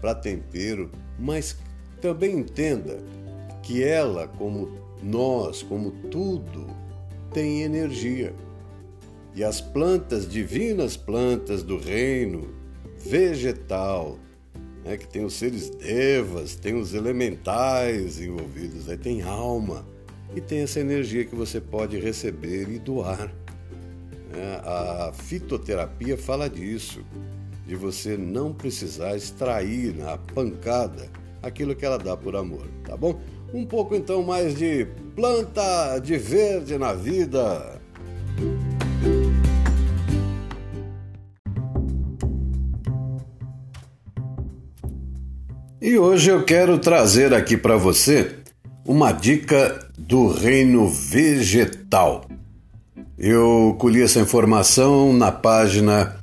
para 0.00 0.14
tempero. 0.14 0.90
Mas 1.18 1.56
também 2.00 2.38
entenda 2.38 2.98
que 3.62 3.82
ela, 3.82 4.28
como 4.28 4.70
nós, 5.02 5.62
como 5.62 5.90
tudo, 6.10 6.66
tem 7.32 7.62
energia. 7.62 8.34
E 9.34 9.44
as 9.44 9.60
plantas, 9.60 10.28
divinas 10.28 10.96
plantas 10.96 11.62
do 11.62 11.78
reino, 11.78 12.48
vegetal, 12.98 14.18
né, 14.84 14.96
que 14.96 15.06
tem 15.06 15.24
os 15.24 15.34
seres 15.34 15.70
devas, 15.70 16.56
tem 16.56 16.74
os 16.74 16.94
elementais 16.94 18.20
envolvidos, 18.20 18.88
aí 18.88 18.96
tem 18.96 19.22
alma 19.22 19.86
e 20.34 20.40
tem 20.40 20.60
essa 20.60 20.80
energia 20.80 21.24
que 21.24 21.34
você 21.34 21.60
pode 21.60 21.98
receber 21.98 22.68
e 22.68 22.78
doar. 22.78 23.32
Né? 24.32 24.60
A 24.64 25.12
fitoterapia 25.14 26.16
fala 26.16 26.48
disso, 26.48 27.04
de 27.68 27.76
você 27.76 28.16
não 28.16 28.50
precisar 28.50 29.14
extrair 29.14 29.94
na 29.94 30.16
pancada 30.16 31.06
aquilo 31.42 31.76
que 31.76 31.84
ela 31.84 31.98
dá 31.98 32.16
por 32.16 32.34
amor, 32.34 32.66
tá 32.82 32.96
bom? 32.96 33.20
Um 33.52 33.66
pouco 33.66 33.94
então 33.94 34.22
mais 34.22 34.56
de 34.56 34.86
planta 35.14 35.98
de 35.98 36.16
verde 36.16 36.78
na 36.78 36.94
vida. 36.94 37.78
E 45.80 45.98
hoje 45.98 46.30
eu 46.30 46.44
quero 46.44 46.78
trazer 46.78 47.34
aqui 47.34 47.56
para 47.56 47.76
você 47.76 48.34
uma 48.82 49.12
dica 49.12 49.78
do 49.98 50.28
reino 50.28 50.88
vegetal. 50.88 52.24
Eu 53.18 53.76
colhi 53.78 54.02
essa 54.02 54.20
informação 54.20 55.12
na 55.12 55.30
página 55.30 56.16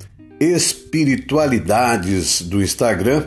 Espiritualidades 0.96 2.40
do 2.40 2.62
Instagram 2.62 3.26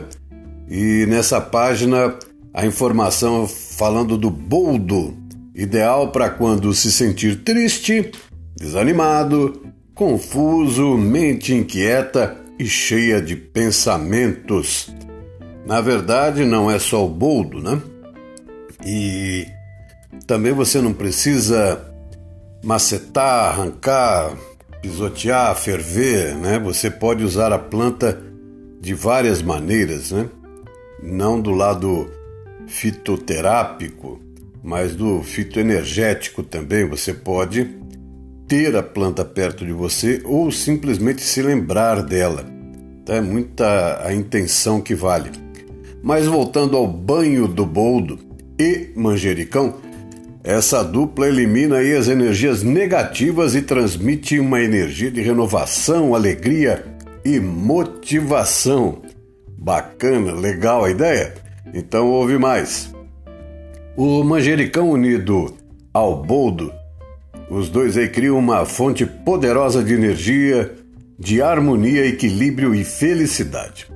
e 0.68 1.06
nessa 1.06 1.40
página 1.40 2.18
a 2.52 2.66
informação 2.66 3.46
falando 3.46 4.18
do 4.18 4.28
boldo, 4.28 5.16
ideal 5.54 6.10
para 6.10 6.30
quando 6.30 6.74
se 6.74 6.90
sentir 6.90 7.44
triste, 7.44 8.10
desanimado, 8.56 9.68
confuso, 9.94 10.98
mente 10.98 11.54
inquieta 11.54 12.36
e 12.58 12.66
cheia 12.66 13.22
de 13.22 13.36
pensamentos. 13.36 14.92
Na 15.64 15.80
verdade, 15.80 16.44
não 16.44 16.68
é 16.68 16.76
só 16.80 17.06
o 17.06 17.08
boldo, 17.08 17.62
né? 17.62 17.80
E 18.84 19.46
também 20.26 20.52
você 20.52 20.80
não 20.80 20.92
precisa 20.92 21.80
macetar, 22.64 23.50
arrancar, 23.50 24.36
pisotear, 24.80 25.54
ferver, 25.56 26.34
né? 26.36 26.58
Você 26.58 26.90
pode 26.90 27.24
usar 27.24 27.52
a 27.52 27.58
planta 27.58 28.20
de 28.80 28.94
várias 28.94 29.42
maneiras, 29.42 30.10
né? 30.10 30.28
Não 31.02 31.40
do 31.40 31.50
lado 31.50 32.10
fitoterápico, 32.66 34.20
mas 34.62 34.94
do 34.94 35.22
fitoenergético 35.22 36.42
também. 36.42 36.88
Você 36.88 37.12
pode 37.12 37.68
ter 38.46 38.74
a 38.74 38.82
planta 38.82 39.24
perto 39.24 39.64
de 39.64 39.72
você 39.72 40.20
ou 40.24 40.50
simplesmente 40.50 41.22
se 41.22 41.42
lembrar 41.42 42.02
dela. 42.02 42.44
Tá? 43.04 43.16
É 43.16 43.20
muita 43.20 44.04
a 44.04 44.12
intenção 44.12 44.80
que 44.80 44.94
vale. 44.94 45.30
Mas 46.02 46.26
voltando 46.26 46.76
ao 46.76 46.86
banho 46.86 47.46
do 47.46 47.66
boldo 47.66 48.18
e 48.58 48.90
manjericão, 48.96 49.76
essa 50.42 50.82
dupla 50.82 51.28
elimina 51.28 51.76
aí 51.76 51.94
as 51.94 52.08
energias 52.08 52.62
negativas 52.62 53.54
e 53.54 53.60
transmite 53.60 54.38
uma 54.38 54.60
energia 54.60 55.10
de 55.10 55.20
renovação, 55.20 56.14
alegria 56.14 56.82
e 57.22 57.38
motivação. 57.38 59.02
Bacana, 59.58 60.32
legal 60.32 60.84
a 60.84 60.90
ideia? 60.90 61.34
Então 61.74 62.08
ouve 62.08 62.38
mais. 62.38 62.90
O 63.94 64.24
manjericão 64.24 64.88
unido 64.88 65.54
ao 65.92 66.22
boldo, 66.22 66.72
os 67.50 67.68
dois 67.68 67.98
aí 67.98 68.08
criam 68.08 68.38
uma 68.38 68.64
fonte 68.64 69.04
poderosa 69.04 69.84
de 69.84 69.92
energia, 69.92 70.72
de 71.18 71.42
harmonia, 71.42 72.06
equilíbrio 72.06 72.74
e 72.74 72.82
felicidade. 72.82 73.86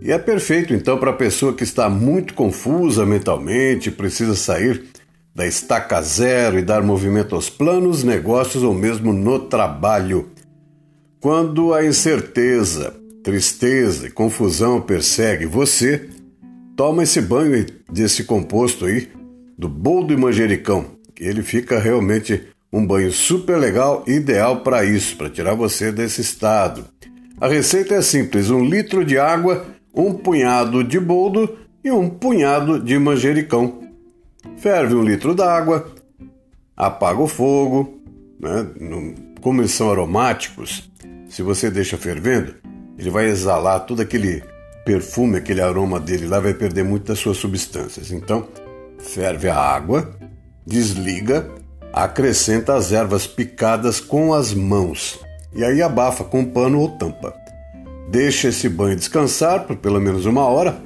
E 0.00 0.10
é 0.10 0.18
perfeito 0.18 0.72
então 0.72 0.96
para 0.96 1.10
a 1.10 1.14
pessoa 1.14 1.52
que 1.52 1.62
está 1.62 1.90
muito 1.90 2.32
confusa 2.32 3.04
mentalmente, 3.04 3.90
precisa 3.90 4.34
sair 4.34 4.89
da 5.34 5.46
estaca 5.46 6.00
zero 6.02 6.58
e 6.58 6.62
dar 6.62 6.82
movimento 6.82 7.34
aos 7.34 7.48
planos, 7.48 8.02
negócios 8.04 8.62
ou 8.62 8.74
mesmo 8.74 9.12
no 9.12 9.38
trabalho. 9.38 10.30
Quando 11.20 11.72
a 11.74 11.84
incerteza, 11.84 12.94
tristeza 13.22 14.06
e 14.06 14.10
confusão 14.10 14.80
persegue 14.80 15.46
você, 15.46 16.08
toma 16.76 17.02
esse 17.02 17.20
banho 17.20 17.66
desse 17.90 18.24
composto 18.24 18.86
aí, 18.86 19.08
do 19.56 19.68
boldo 19.68 20.12
e 20.12 20.16
manjericão, 20.16 20.86
que 21.14 21.24
ele 21.24 21.42
fica 21.42 21.78
realmente 21.78 22.42
um 22.72 22.86
banho 22.86 23.12
super 23.12 23.58
legal, 23.58 24.04
ideal 24.06 24.62
para 24.62 24.84
isso, 24.84 25.16
para 25.16 25.28
tirar 25.28 25.54
você 25.54 25.92
desse 25.92 26.20
estado. 26.20 26.84
A 27.40 27.48
receita 27.48 27.94
é 27.94 28.02
simples: 28.02 28.50
um 28.50 28.64
litro 28.64 29.04
de 29.04 29.18
água, 29.18 29.66
um 29.94 30.14
punhado 30.14 30.84
de 30.84 30.98
boldo 31.00 31.58
e 31.82 31.90
um 31.90 32.08
punhado 32.08 32.78
de 32.78 32.98
manjericão. 32.98 33.89
Ferve 34.56 34.94
um 34.94 35.02
litro 35.02 35.34
d'água, 35.34 35.86
apaga 36.76 37.20
o 37.20 37.28
fogo, 37.28 38.00
né? 38.38 38.66
como 39.40 39.60
eles 39.60 39.72
são 39.72 39.90
aromáticos, 39.90 40.90
se 41.28 41.42
você 41.42 41.70
deixa 41.70 41.96
fervendo, 41.96 42.54
ele 42.98 43.10
vai 43.10 43.26
exalar 43.26 43.86
todo 43.86 44.00
aquele 44.00 44.42
perfume, 44.84 45.38
aquele 45.38 45.60
aroma 45.60 46.00
dele 46.00 46.26
lá, 46.26 46.40
vai 46.40 46.54
perder 46.54 46.84
muitas 46.84 47.08
das 47.08 47.18
suas 47.18 47.36
substâncias. 47.36 48.10
Então, 48.10 48.48
ferve 48.98 49.48
a 49.48 49.56
água, 49.56 50.10
desliga, 50.66 51.50
acrescenta 51.92 52.74
as 52.74 52.92
ervas 52.92 53.26
picadas 53.26 54.00
com 54.00 54.32
as 54.34 54.52
mãos 54.52 55.18
e 55.54 55.64
aí 55.64 55.82
abafa 55.82 56.24
com 56.24 56.44
pano 56.44 56.80
ou 56.80 56.88
tampa. 56.88 57.34
deixa 58.08 58.48
esse 58.48 58.68
banho 58.68 58.96
descansar 58.96 59.66
por 59.66 59.76
pelo 59.76 60.00
menos 60.00 60.26
uma 60.26 60.44
hora, 60.44 60.80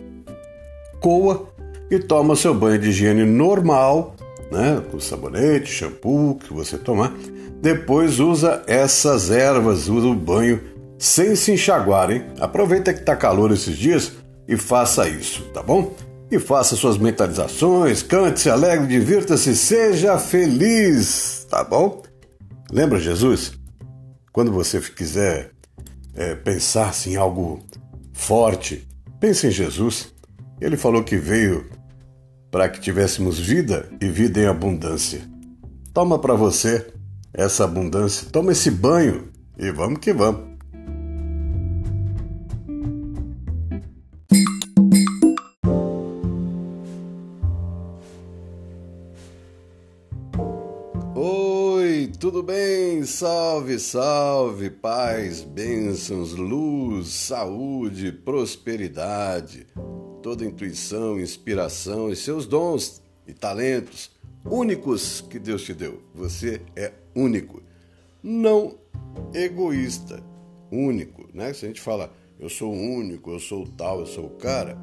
coa 1.00 1.53
e 1.94 1.98
toma 1.98 2.36
seu 2.36 2.54
banho 2.54 2.78
de 2.78 2.88
higiene 2.88 3.24
normal, 3.24 4.14
né, 4.50 4.82
com 4.90 5.00
sabonete, 5.00 5.70
shampoo 5.70 6.36
que 6.36 6.52
você 6.52 6.76
tomar. 6.76 7.12
Depois 7.60 8.20
usa 8.20 8.62
essas 8.66 9.30
ervas, 9.30 9.88
usa 9.88 10.06
o 10.06 10.14
banho 10.14 10.60
sem 10.98 11.34
se 11.34 11.52
enxaguar, 11.52 12.10
hein? 12.10 12.24
Aproveita 12.40 12.92
que 12.92 13.02
tá 13.02 13.16
calor 13.16 13.52
esses 13.52 13.76
dias 13.76 14.12
e 14.46 14.56
faça 14.56 15.08
isso, 15.08 15.42
tá 15.52 15.62
bom? 15.62 15.94
E 16.30 16.38
faça 16.38 16.76
suas 16.76 16.98
mentalizações, 16.98 18.02
cante, 18.02 18.40
se 18.40 18.50
alegre, 18.50 18.86
divirta-se, 18.86 19.56
seja 19.56 20.18
feliz, 20.18 21.46
tá 21.48 21.62
bom? 21.62 22.02
Lembra 22.70 22.98
Jesus? 22.98 23.52
Quando 24.32 24.50
você 24.50 24.80
quiser 24.80 25.50
é, 26.14 26.34
pensar 26.34 26.88
assim, 26.88 27.12
em 27.12 27.16
algo 27.16 27.60
forte, 28.12 28.86
pense 29.20 29.46
em 29.46 29.50
Jesus. 29.50 30.12
Ele 30.60 30.76
falou 30.76 31.02
que 31.02 31.16
veio 31.16 31.66
para 32.54 32.68
que 32.68 32.78
tivéssemos 32.78 33.36
vida 33.36 33.88
e 34.00 34.06
vida 34.06 34.38
em 34.38 34.46
abundância. 34.46 35.22
Toma 35.92 36.20
para 36.20 36.34
você 36.34 36.86
essa 37.32 37.64
abundância, 37.64 38.28
toma 38.30 38.52
esse 38.52 38.70
banho 38.70 39.28
e 39.58 39.72
vamos 39.72 39.98
que 39.98 40.12
vamos. 40.12 40.54
tudo 52.20 52.42
bem? 52.42 53.04
Salve, 53.04 53.78
salve, 53.78 54.70
paz, 54.70 55.42
bênçãos, 55.42 56.32
luz, 56.32 57.08
saúde, 57.08 58.12
prosperidade, 58.12 59.66
toda 60.24 60.42
intuição, 60.42 61.20
inspiração 61.20 62.10
e 62.10 62.16
seus 62.16 62.46
dons 62.46 63.02
e 63.26 63.34
talentos 63.34 64.10
únicos 64.42 65.20
que 65.20 65.38
Deus 65.38 65.64
te 65.64 65.74
deu. 65.74 66.02
Você 66.14 66.62
é 66.74 66.94
único, 67.14 67.62
não 68.22 68.74
egoísta, 69.34 70.24
único, 70.72 71.28
né? 71.34 71.52
Se 71.52 71.66
a 71.66 71.68
gente 71.68 71.82
fala 71.82 72.10
eu 72.40 72.48
sou 72.48 72.72
único, 72.72 73.32
eu 73.32 73.38
sou 73.38 73.66
tal, 73.66 74.00
eu 74.00 74.06
sou 74.06 74.24
o 74.24 74.30
cara, 74.30 74.78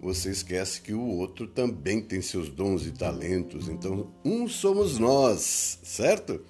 você 0.00 0.30
esquece 0.30 0.80
que 0.80 0.94
o 0.94 1.04
outro 1.04 1.48
também 1.48 2.00
tem 2.00 2.22
seus 2.22 2.48
dons 2.48 2.86
e 2.86 2.92
talentos. 2.92 3.68
Então, 3.68 4.12
um 4.24 4.46
somos 4.46 5.00
nós, 5.00 5.80
certo? 5.82 6.40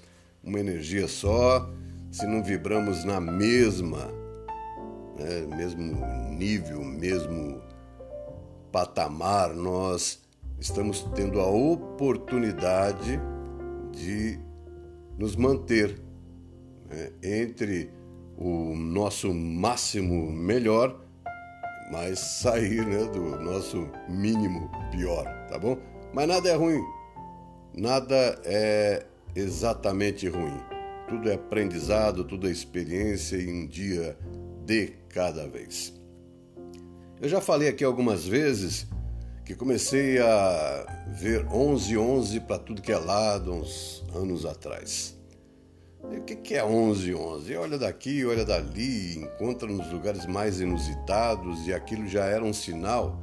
uma 0.44 0.60
energia 0.60 1.08
só, 1.08 1.70
se 2.10 2.26
não 2.26 2.42
vibramos 2.42 3.02
na 3.02 3.18
mesma, 3.18 4.10
né, 5.18 5.56
mesmo 5.56 5.96
nível, 6.30 6.84
mesmo 6.84 7.69
patamar, 8.70 9.54
nós 9.54 10.20
estamos 10.58 11.02
tendo 11.14 11.40
a 11.40 11.46
oportunidade 11.46 13.20
de 13.92 14.38
nos 15.18 15.36
manter 15.36 16.00
né, 16.88 17.12
entre 17.22 17.90
o 18.36 18.74
nosso 18.74 19.34
máximo 19.34 20.30
melhor, 20.32 20.98
mas 21.92 22.18
sair 22.18 22.86
né, 22.86 23.04
do 23.06 23.38
nosso 23.40 23.88
mínimo 24.08 24.70
pior, 24.90 25.24
tá 25.48 25.58
bom? 25.58 25.76
Mas 26.14 26.28
nada 26.28 26.48
é 26.48 26.54
ruim, 26.54 26.80
nada 27.76 28.40
é 28.44 29.06
exatamente 29.34 30.28
ruim. 30.28 30.58
Tudo 31.08 31.28
é 31.28 31.34
aprendizado, 31.34 32.24
tudo 32.24 32.46
é 32.46 32.50
experiência 32.50 33.36
e 33.36 33.52
um 33.52 33.66
dia 33.66 34.16
de 34.64 34.92
cada 35.08 35.46
vez. 35.48 35.99
Eu 37.20 37.28
já 37.28 37.38
falei 37.38 37.68
aqui 37.68 37.84
algumas 37.84 38.24
vezes 38.26 38.86
que 39.44 39.54
comecei 39.54 40.18
a 40.18 41.04
ver 41.06 41.46
11 41.52 41.98
11 41.98 42.40
para 42.40 42.58
tudo 42.58 42.80
que 42.80 42.90
é 42.90 42.96
lado 42.96 43.52
uns 43.52 44.02
anos 44.14 44.46
atrás. 44.46 45.14
E 46.10 46.16
o 46.16 46.22
que 46.22 46.54
é 46.54 46.64
11 46.64 47.14
11? 47.14 47.56
Olha 47.56 47.76
daqui, 47.76 48.24
olha 48.24 48.42
dali, 48.42 49.18
encontra 49.18 49.68
nos 49.68 49.92
lugares 49.92 50.24
mais 50.24 50.62
inusitados 50.62 51.66
e 51.66 51.74
aquilo 51.74 52.08
já 52.08 52.24
era 52.24 52.42
um 52.42 52.54
sinal 52.54 53.20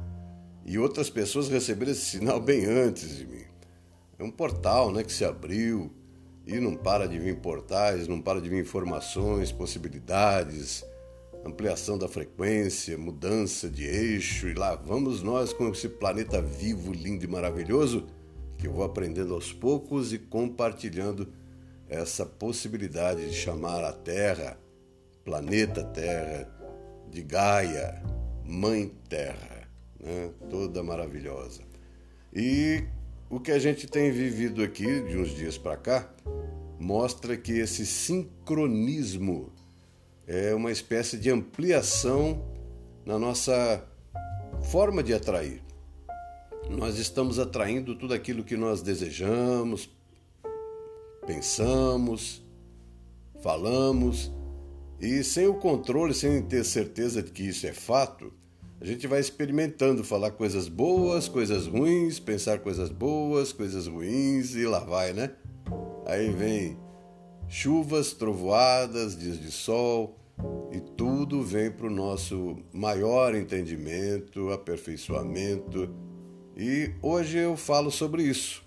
e 0.64 0.78
outras 0.78 1.10
pessoas 1.10 1.48
receberam 1.48 1.90
esse 1.90 2.04
sinal 2.04 2.38
bem 2.38 2.66
antes 2.66 3.16
de 3.16 3.26
mim. 3.26 3.46
É 4.16 4.22
um 4.22 4.30
portal 4.30 4.92
né, 4.92 5.02
que 5.02 5.12
se 5.12 5.24
abriu 5.24 5.90
e 6.46 6.60
não 6.60 6.76
para 6.76 7.08
de 7.08 7.18
vir 7.18 7.40
portais, 7.40 8.06
não 8.06 8.22
para 8.22 8.40
de 8.40 8.48
vir 8.48 8.60
informações, 8.60 9.50
possibilidades, 9.50 10.84
ampliação 11.48 11.98
da 11.98 12.06
frequência, 12.06 12.96
mudança 12.96 13.68
de 13.68 13.84
eixo, 13.84 14.48
e 14.48 14.54
lá 14.54 14.74
vamos 14.76 15.22
nós 15.22 15.52
com 15.52 15.68
esse 15.68 15.88
planeta 15.88 16.40
vivo, 16.40 16.92
lindo 16.92 17.24
e 17.24 17.28
maravilhoso, 17.28 18.06
que 18.56 18.66
eu 18.66 18.72
vou 18.72 18.84
aprendendo 18.84 19.34
aos 19.34 19.52
poucos 19.52 20.12
e 20.12 20.18
compartilhando 20.18 21.32
essa 21.88 22.24
possibilidade 22.26 23.28
de 23.28 23.34
chamar 23.34 23.82
a 23.82 23.92
Terra, 23.92 24.58
planeta 25.24 25.82
Terra, 25.84 26.48
de 27.10 27.22
Gaia, 27.22 28.02
Mãe 28.44 28.92
Terra, 29.08 29.68
né? 29.98 30.30
toda 30.50 30.82
maravilhosa. 30.82 31.62
E 32.32 32.84
o 33.30 33.40
que 33.40 33.50
a 33.50 33.58
gente 33.58 33.86
tem 33.86 34.10
vivido 34.10 34.62
aqui 34.62 35.02
de 35.02 35.16
uns 35.16 35.30
dias 35.30 35.56
para 35.56 35.76
cá 35.76 36.10
mostra 36.78 37.36
que 37.36 37.52
esse 37.52 37.84
sincronismo 37.84 39.52
é 40.28 40.54
uma 40.54 40.70
espécie 40.70 41.16
de 41.16 41.30
ampliação 41.30 42.44
na 43.06 43.18
nossa 43.18 43.82
forma 44.70 45.02
de 45.02 45.14
atrair. 45.14 45.62
Nós 46.68 46.98
estamos 46.98 47.38
atraindo 47.38 47.96
tudo 47.96 48.12
aquilo 48.12 48.44
que 48.44 48.54
nós 48.54 48.82
desejamos, 48.82 49.88
pensamos, 51.26 52.42
falamos, 53.42 54.30
e 55.00 55.24
sem 55.24 55.46
o 55.46 55.54
controle, 55.54 56.12
sem 56.12 56.42
ter 56.42 56.62
certeza 56.62 57.22
de 57.22 57.30
que 57.30 57.44
isso 57.44 57.66
é 57.66 57.72
fato, 57.72 58.30
a 58.80 58.84
gente 58.84 59.06
vai 59.06 59.20
experimentando 59.20 60.04
falar 60.04 60.32
coisas 60.32 60.68
boas, 60.68 61.26
coisas 61.26 61.66
ruins, 61.66 62.20
pensar 62.20 62.58
coisas 62.58 62.90
boas, 62.90 63.50
coisas 63.50 63.86
ruins 63.86 64.54
e 64.54 64.66
lá 64.66 64.80
vai, 64.80 65.14
né? 65.14 65.30
Aí 66.06 66.30
vem 66.30 66.76
chuvas, 67.48 68.12
trovoadas, 68.12 69.16
dias 69.16 69.40
de 69.40 69.50
sol 69.50 70.16
e 70.70 70.80
tudo 70.80 71.42
vem 71.42 71.70
para 71.70 71.86
o 71.86 71.90
nosso 71.90 72.58
maior 72.72 73.34
entendimento, 73.34 74.50
aperfeiçoamento. 74.50 75.88
E 76.56 76.92
hoje 77.02 77.38
eu 77.38 77.56
falo 77.56 77.90
sobre 77.90 78.22
isso. 78.22 78.64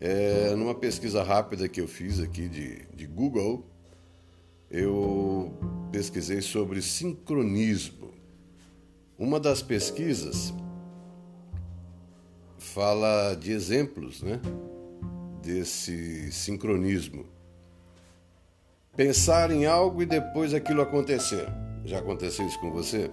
É, 0.00 0.54
numa 0.56 0.74
pesquisa 0.74 1.22
rápida 1.22 1.68
que 1.68 1.80
eu 1.80 1.86
fiz 1.86 2.18
aqui 2.18 2.48
de, 2.48 2.84
de 2.94 3.06
Google, 3.06 3.64
eu 4.70 5.52
pesquisei 5.92 6.40
sobre 6.40 6.82
sincronismo. 6.82 8.10
Uma 9.18 9.38
das 9.38 9.62
pesquisas 9.62 10.52
fala 12.58 13.34
de 13.34 13.52
exemplos, 13.52 14.22
né? 14.22 14.40
desse 15.42 16.30
sincronismo. 16.32 17.26
Pensar 18.94 19.50
em 19.50 19.64
algo 19.64 20.02
e 20.02 20.06
depois 20.06 20.52
aquilo 20.52 20.82
acontecer. 20.82 21.48
Já 21.82 22.00
aconteceu 22.00 22.46
isso 22.46 22.60
com 22.60 22.70
você? 22.70 23.10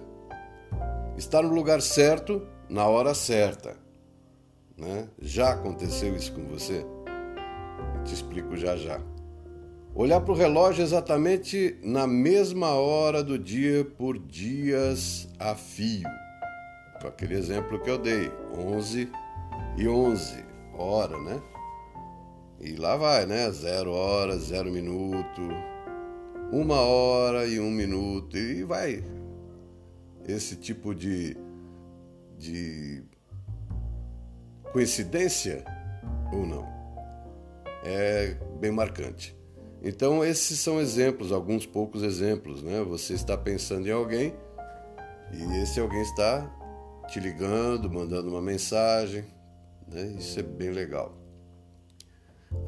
Estar 1.16 1.40
no 1.40 1.54
lugar 1.54 1.80
certo, 1.80 2.46
na 2.68 2.86
hora 2.86 3.14
certa. 3.14 3.76
Né? 4.76 5.08
Já 5.18 5.52
aconteceu 5.52 6.14
isso 6.14 6.34
com 6.34 6.44
você? 6.44 6.84
Eu 7.96 8.04
te 8.04 8.12
explico 8.12 8.58
já 8.58 8.76
já. 8.76 9.00
Olhar 9.94 10.20
para 10.20 10.32
o 10.32 10.36
relógio 10.36 10.82
exatamente 10.82 11.78
na 11.82 12.06
mesma 12.06 12.74
hora 12.74 13.24
do 13.24 13.38
dia 13.38 13.82
por 13.82 14.18
dias 14.18 15.30
a 15.38 15.54
fio. 15.54 16.08
Com 17.00 17.08
aquele 17.08 17.34
exemplo 17.34 17.80
que 17.80 17.88
eu 17.88 17.96
dei, 17.96 18.30
11 18.54 19.10
e 19.78 19.88
11 19.88 20.44
hora, 20.74 21.18
né? 21.18 21.40
E 22.60 22.76
lá 22.76 22.96
vai, 22.96 23.24
né? 23.24 23.50
Zero 23.50 23.92
hora, 23.92 24.36
zero 24.36 24.70
minuto, 24.70 25.48
uma 26.52 26.80
hora 26.80 27.46
e 27.46 27.60
um 27.60 27.70
minuto, 27.70 28.36
e 28.36 28.64
vai. 28.64 29.04
Esse 30.26 30.56
tipo 30.56 30.94
de, 30.94 31.36
de 32.38 33.02
coincidência 34.72 35.64
ou 36.32 36.46
não 36.46 36.80
é 37.84 38.36
bem 38.60 38.70
marcante. 38.70 39.36
Então, 39.82 40.22
esses 40.24 40.58
são 40.58 40.80
exemplos, 40.80 41.32
alguns 41.32 41.64
poucos 41.64 42.02
exemplos, 42.02 42.62
né? 42.62 42.82
Você 42.82 43.14
está 43.14 43.36
pensando 43.36 43.86
em 43.88 43.92
alguém 43.92 44.34
e 45.32 45.62
esse 45.62 45.80
alguém 45.80 46.02
está 46.02 46.48
te 47.08 47.18
ligando, 47.18 47.90
mandando 47.90 48.28
uma 48.28 48.42
mensagem, 48.42 49.24
né? 49.88 50.14
Isso 50.18 50.38
é 50.38 50.42
bem 50.42 50.70
legal. 50.70 51.16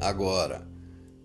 Agora, 0.01 0.67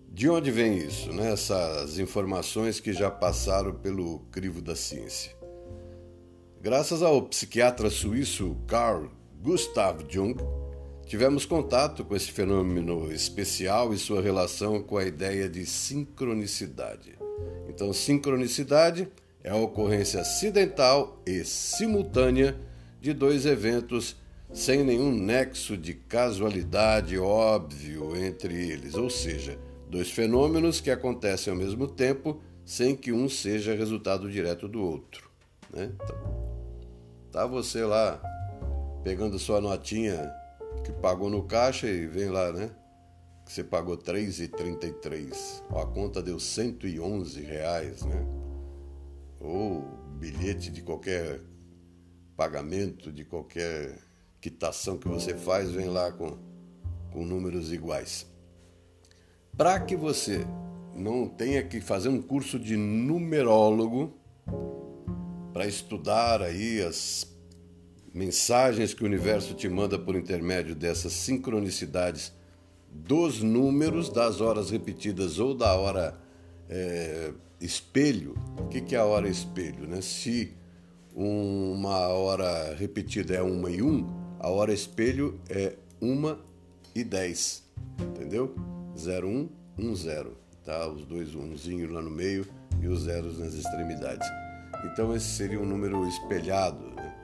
de 0.08 0.28
onde 0.28 0.50
vem 0.50 0.78
isso, 0.78 1.12
né? 1.12 1.32
Essas 1.32 1.98
informações 1.98 2.80
que 2.80 2.92
já 2.92 3.10
passaram 3.10 3.74
pelo 3.74 4.20
crivo 4.32 4.60
da 4.60 4.74
ciência. 4.74 5.36
Graças 6.60 7.02
ao 7.02 7.22
psiquiatra 7.22 7.88
suíço 7.88 8.56
Carl 8.66 9.08
Gustav 9.40 10.02
Jung, 10.08 10.36
tivemos 11.06 11.46
contato 11.46 12.04
com 12.04 12.16
esse 12.16 12.32
fenômeno 12.32 13.12
especial 13.12 13.94
e 13.94 13.98
sua 13.98 14.20
relação 14.20 14.82
com 14.82 14.96
a 14.96 15.04
ideia 15.04 15.48
de 15.48 15.64
sincronicidade. 15.64 17.16
Então, 17.68 17.92
sincronicidade 17.92 19.08
é 19.44 19.50
a 19.50 19.56
ocorrência 19.56 20.20
acidental 20.20 21.22
e 21.24 21.44
simultânea 21.44 22.58
de 23.00 23.12
dois 23.12 23.46
eventos 23.46 24.16
sem 24.52 24.82
nenhum 24.82 25.12
nexo 25.12 25.76
de 25.76 25.94
casualidade 25.94 27.18
óbvio 27.18 28.16
entre 28.16 28.54
eles, 28.54 28.94
ou 28.94 29.08
seja, 29.08 29.58
dois 29.90 30.10
fenômenos 30.10 30.80
que 30.80 30.90
acontecem 30.90 31.52
ao 31.52 31.58
mesmo 31.58 31.86
tempo 31.86 32.40
sem 32.64 32.94
que 32.94 33.12
um 33.12 33.28
seja 33.28 33.74
resultado 33.74 34.30
direto 34.30 34.68
do 34.68 34.82
outro. 34.82 35.30
Né? 35.72 35.90
Então, 35.94 36.16
tá 37.32 37.46
você 37.46 37.82
lá 37.84 38.20
pegando 39.02 39.38
sua 39.38 39.60
notinha 39.60 40.30
que 40.84 40.92
pagou 40.92 41.30
no 41.30 41.42
caixa 41.44 41.86
e 41.86 42.06
vem 42.06 42.28
lá, 42.28 42.52
né? 42.52 42.70
Que 43.44 43.52
você 43.52 43.64
pagou 43.64 43.94
R$ 43.94 44.02
3,33. 44.02 45.62
A 45.70 45.86
conta 45.86 46.22
deu 46.22 46.38
111 46.38 47.40
reais, 47.40 48.02
né? 48.02 48.26
Ou 49.40 49.82
bilhete 50.18 50.70
de 50.70 50.82
qualquer 50.82 51.40
pagamento, 52.36 53.10
de 53.10 53.24
qualquer 53.24 53.98
quitação 54.40 54.98
que 54.98 55.08
você 55.08 55.34
faz, 55.34 55.70
vem 55.70 55.88
lá 55.88 56.12
com, 56.12 56.36
com 57.10 57.24
números 57.24 57.72
iguais. 57.72 58.26
Para 59.58 59.80
que 59.80 59.96
você 59.96 60.46
não 60.94 61.26
tenha 61.26 61.64
que 61.64 61.80
fazer 61.80 62.08
um 62.08 62.22
curso 62.22 62.60
de 62.60 62.76
numerólogo 62.76 64.14
para 65.52 65.66
estudar 65.66 66.40
aí 66.40 66.80
as 66.80 67.26
mensagens 68.14 68.94
que 68.94 69.02
o 69.02 69.06
universo 69.06 69.54
te 69.54 69.68
manda 69.68 69.98
por 69.98 70.14
intermédio 70.14 70.76
dessas 70.76 71.12
sincronicidades 71.12 72.32
dos 72.88 73.42
números, 73.42 74.08
das 74.08 74.40
horas 74.40 74.70
repetidas 74.70 75.40
ou 75.40 75.56
da 75.56 75.74
hora 75.74 76.16
é, 76.70 77.32
espelho. 77.60 78.36
O 78.60 78.68
que, 78.68 78.80
que 78.80 78.94
é 78.94 78.98
a 78.98 79.04
hora 79.04 79.28
espelho? 79.28 79.88
Né? 79.88 80.00
Se 80.00 80.54
uma 81.12 82.06
hora 82.06 82.76
repetida 82.76 83.34
é 83.34 83.42
uma 83.42 83.72
e 83.72 83.82
um, 83.82 84.06
a 84.38 84.48
hora 84.50 84.72
espelho 84.72 85.40
é 85.50 85.74
uma 86.00 86.38
e 86.94 87.02
dez, 87.02 87.64
entendeu? 87.98 88.77
01, 88.98 89.48
10, 89.76 90.26
tá? 90.64 90.88
Os 90.88 91.04
dois 91.06 91.34
umzinhos 91.34 91.90
lá 91.90 92.02
no 92.02 92.10
meio 92.10 92.46
e 92.80 92.88
os 92.88 93.02
zeros 93.02 93.38
nas 93.38 93.54
extremidades. 93.54 94.28
Então 94.84 95.14
esse 95.14 95.26
seria 95.26 95.60
um 95.60 95.66
número 95.66 96.06
espelhado, 96.06 96.84
né? 96.94 97.14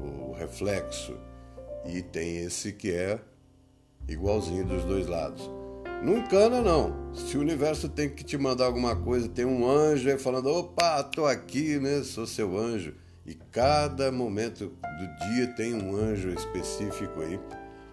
o 0.00 0.32
reflexo. 0.32 1.16
E 1.86 2.02
tem 2.02 2.38
esse 2.38 2.72
que 2.72 2.92
é 2.92 3.18
igualzinho 4.08 4.64
dos 4.66 4.84
dois 4.84 5.06
lados. 5.06 5.48
Não 6.02 6.18
encana 6.18 6.62
não. 6.62 7.14
Se 7.14 7.36
o 7.36 7.40
universo 7.40 7.88
tem 7.88 8.08
que 8.08 8.24
te 8.24 8.38
mandar 8.38 8.66
alguma 8.66 8.96
coisa, 8.96 9.28
tem 9.28 9.44
um 9.44 9.68
anjo 9.68 10.08
aí 10.08 10.18
falando, 10.18 10.48
opa, 10.48 11.02
tô 11.02 11.26
aqui, 11.26 11.78
né? 11.78 12.02
Sou 12.02 12.26
seu 12.26 12.56
anjo. 12.56 12.94
E 13.26 13.34
cada 13.34 14.10
momento 14.10 14.68
do 14.68 15.28
dia 15.28 15.46
tem 15.48 15.74
um 15.74 15.94
anjo 15.94 16.30
específico 16.30 17.20
aí. 17.20 17.38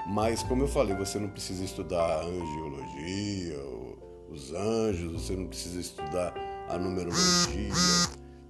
Mas, 0.08 0.42
como 0.42 0.64
eu 0.64 0.68
falei, 0.70 0.96
você 0.96 1.20
não 1.20 1.28
precisa 1.28 1.66
estudar 1.66 2.22
angiologia, 2.24 3.60
os 4.30 4.54
anjos, 4.54 5.12
você 5.12 5.36
não 5.36 5.48
precisa 5.48 5.82
estudar 5.82 6.34
a 6.70 6.78
numerologia, 6.78 7.74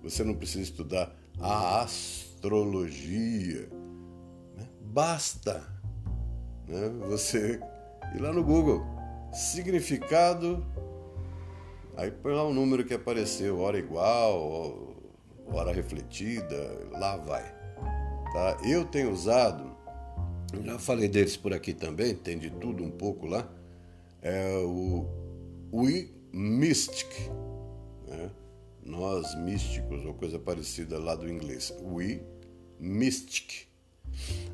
você 0.03 0.23
não 0.23 0.35
precisa 0.35 0.61
estudar 0.61 1.15
a 1.39 1.81
astrologia. 1.81 3.67
Né? 4.55 4.67
Basta 4.81 5.63
né? 6.67 6.89
você 7.07 7.59
ir 8.13 8.21
lá 8.21 8.31
no 8.31 8.43
Google, 8.43 8.85
significado, 9.33 10.63
aí 11.95 12.11
põe 12.11 12.33
lá 12.33 12.43
o 12.43 12.53
número 12.53 12.85
que 12.85 12.93
apareceu, 12.93 13.59
hora 13.61 13.79
igual, 13.79 14.95
hora 15.51 15.73
refletida, 15.73 16.87
lá 16.91 17.17
vai. 17.17 17.43
Tá? 18.31 18.57
Eu 18.63 18.85
tenho 18.85 19.11
usado, 19.11 19.76
já 20.63 20.79
falei 20.79 21.07
deles 21.07 21.35
por 21.35 21.53
aqui 21.53 21.73
também, 21.73 22.15
tem 22.15 22.37
de 22.37 22.49
tudo 22.49 22.83
um 22.83 22.91
pouco 22.91 23.25
lá, 23.25 23.49
é 24.21 24.57
o 24.59 25.05
We 25.73 26.07
Mystic, 26.31 27.09
né? 28.07 28.31
nós 28.83 29.35
místicos, 29.35 30.05
ou 30.05 30.13
coisa 30.13 30.39
parecida 30.39 30.97
lá 30.97 31.15
do 31.15 31.29
inglês, 31.29 31.73
We 31.81 32.21
Mystic. 32.79 33.67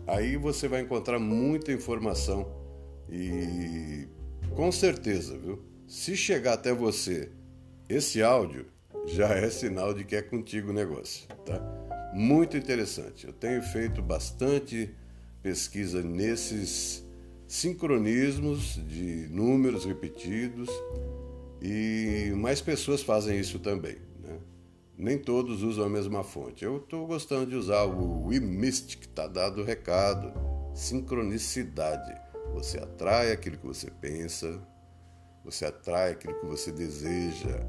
Aí 0.07 0.35
você 0.35 0.67
vai 0.67 0.81
encontrar 0.81 1.19
muita 1.19 1.71
informação 1.71 2.51
e 3.09 4.07
com 4.55 4.71
certeza, 4.71 5.37
viu? 5.37 5.63
Se 5.87 6.15
chegar 6.17 6.53
até 6.53 6.73
você 6.73 7.31
esse 7.87 8.21
áudio, 8.23 8.65
já 9.05 9.29
é 9.29 9.49
sinal 9.49 9.93
de 9.93 10.03
que 10.03 10.15
é 10.15 10.21
contigo 10.21 10.71
o 10.71 10.73
negócio, 10.73 11.27
tá? 11.45 12.11
Muito 12.13 12.57
interessante. 12.57 13.27
Eu 13.27 13.33
tenho 13.33 13.61
feito 13.61 14.01
bastante 14.01 14.93
pesquisa 15.43 16.01
nesses 16.01 17.05
sincronismos 17.45 18.79
de 18.87 19.27
números 19.29 19.85
repetidos 19.85 20.69
e 21.61 22.33
mais 22.35 22.61
pessoas 22.61 23.03
fazem 23.03 23.39
isso 23.39 23.59
também. 23.59 23.97
Né? 24.19 24.39
Nem 24.97 25.19
todos 25.19 25.61
usam 25.61 25.85
a 25.85 25.89
mesma 25.89 26.23
fonte. 26.23 26.65
Eu 26.65 26.77
estou 26.77 27.05
gostando 27.05 27.45
de 27.45 27.55
usar 27.55 27.83
o 27.83 28.25
WeMystic, 28.25 29.01
está 29.01 29.27
dado 29.27 29.61
o 29.61 29.63
recado. 29.63 30.33
Sincronicidade. 30.73 32.19
Você 32.53 32.79
atrai 32.79 33.31
aquilo 33.31 33.57
que 33.57 33.67
você 33.67 33.91
pensa, 33.91 34.59
você 35.45 35.65
atrai 35.65 36.13
aquilo 36.13 36.39
que 36.39 36.45
você 36.47 36.71
deseja 36.71 37.63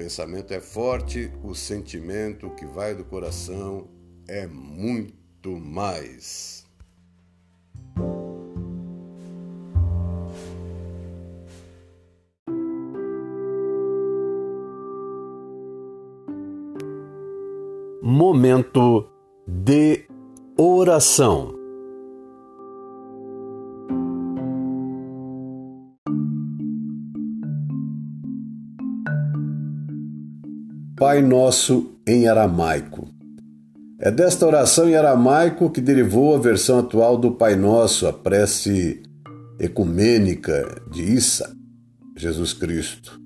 pensamento 0.00 0.54
é 0.54 0.60
forte, 0.60 1.30
o 1.42 1.54
sentimento 1.54 2.48
que 2.54 2.64
vai 2.64 2.94
do 2.94 3.04
coração 3.04 3.86
é 4.26 4.46
muito 4.46 5.19
mais. 5.48 6.66
Momento 18.02 19.08
de 19.46 20.06
oração. 20.58 21.54
Pai 30.96 31.22
Nosso 31.22 31.94
em 32.06 32.28
aramaico. 32.28 33.09
É 34.02 34.10
desta 34.10 34.46
oração 34.46 34.88
em 34.88 34.96
aramaico 34.96 35.68
que 35.68 35.78
derivou 35.78 36.34
a 36.34 36.38
versão 36.38 36.78
atual 36.78 37.18
do 37.18 37.32
Pai 37.32 37.54
Nosso, 37.54 38.06
a 38.06 38.12
prece 38.14 39.02
ecumênica 39.58 40.80
de 40.90 41.02
Issa, 41.02 41.50
Jesus 42.16 42.54
Cristo. 42.54 43.20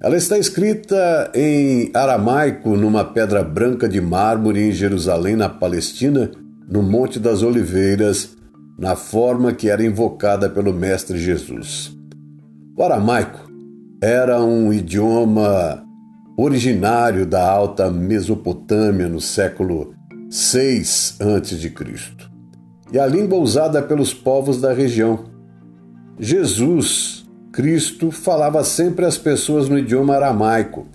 Ela 0.00 0.16
está 0.16 0.38
escrita 0.38 1.30
em 1.34 1.90
aramaico 1.92 2.74
numa 2.74 3.04
pedra 3.04 3.44
branca 3.44 3.86
de 3.86 4.00
mármore 4.00 4.70
em 4.70 4.72
Jerusalém, 4.72 5.36
na 5.36 5.50
Palestina, 5.50 6.30
no 6.66 6.82
Monte 6.82 7.20
das 7.20 7.42
Oliveiras, 7.42 8.34
na 8.78 8.96
forma 8.96 9.52
que 9.52 9.68
era 9.68 9.84
invocada 9.84 10.48
pelo 10.48 10.72
Mestre 10.72 11.18
Jesus. 11.18 11.94
O 12.74 12.82
aramaico 12.82 13.46
era 14.00 14.42
um 14.42 14.72
idioma 14.72 15.84
originário 16.34 17.26
da 17.26 17.46
Alta 17.46 17.90
Mesopotâmia 17.90 19.06
no 19.06 19.20
século 19.20 19.97
6 20.30 21.18
a.C. 21.20 21.72
e 22.92 22.98
a 22.98 23.06
língua 23.06 23.38
usada 23.38 23.82
pelos 23.82 24.12
povos 24.12 24.60
da 24.60 24.72
região. 24.72 25.24
Jesus, 26.18 27.26
Cristo, 27.52 28.10
falava 28.10 28.62
sempre 28.64 29.04
às 29.04 29.16
pessoas 29.16 29.68
no 29.68 29.78
idioma 29.78 30.16
aramaico. 30.16 30.86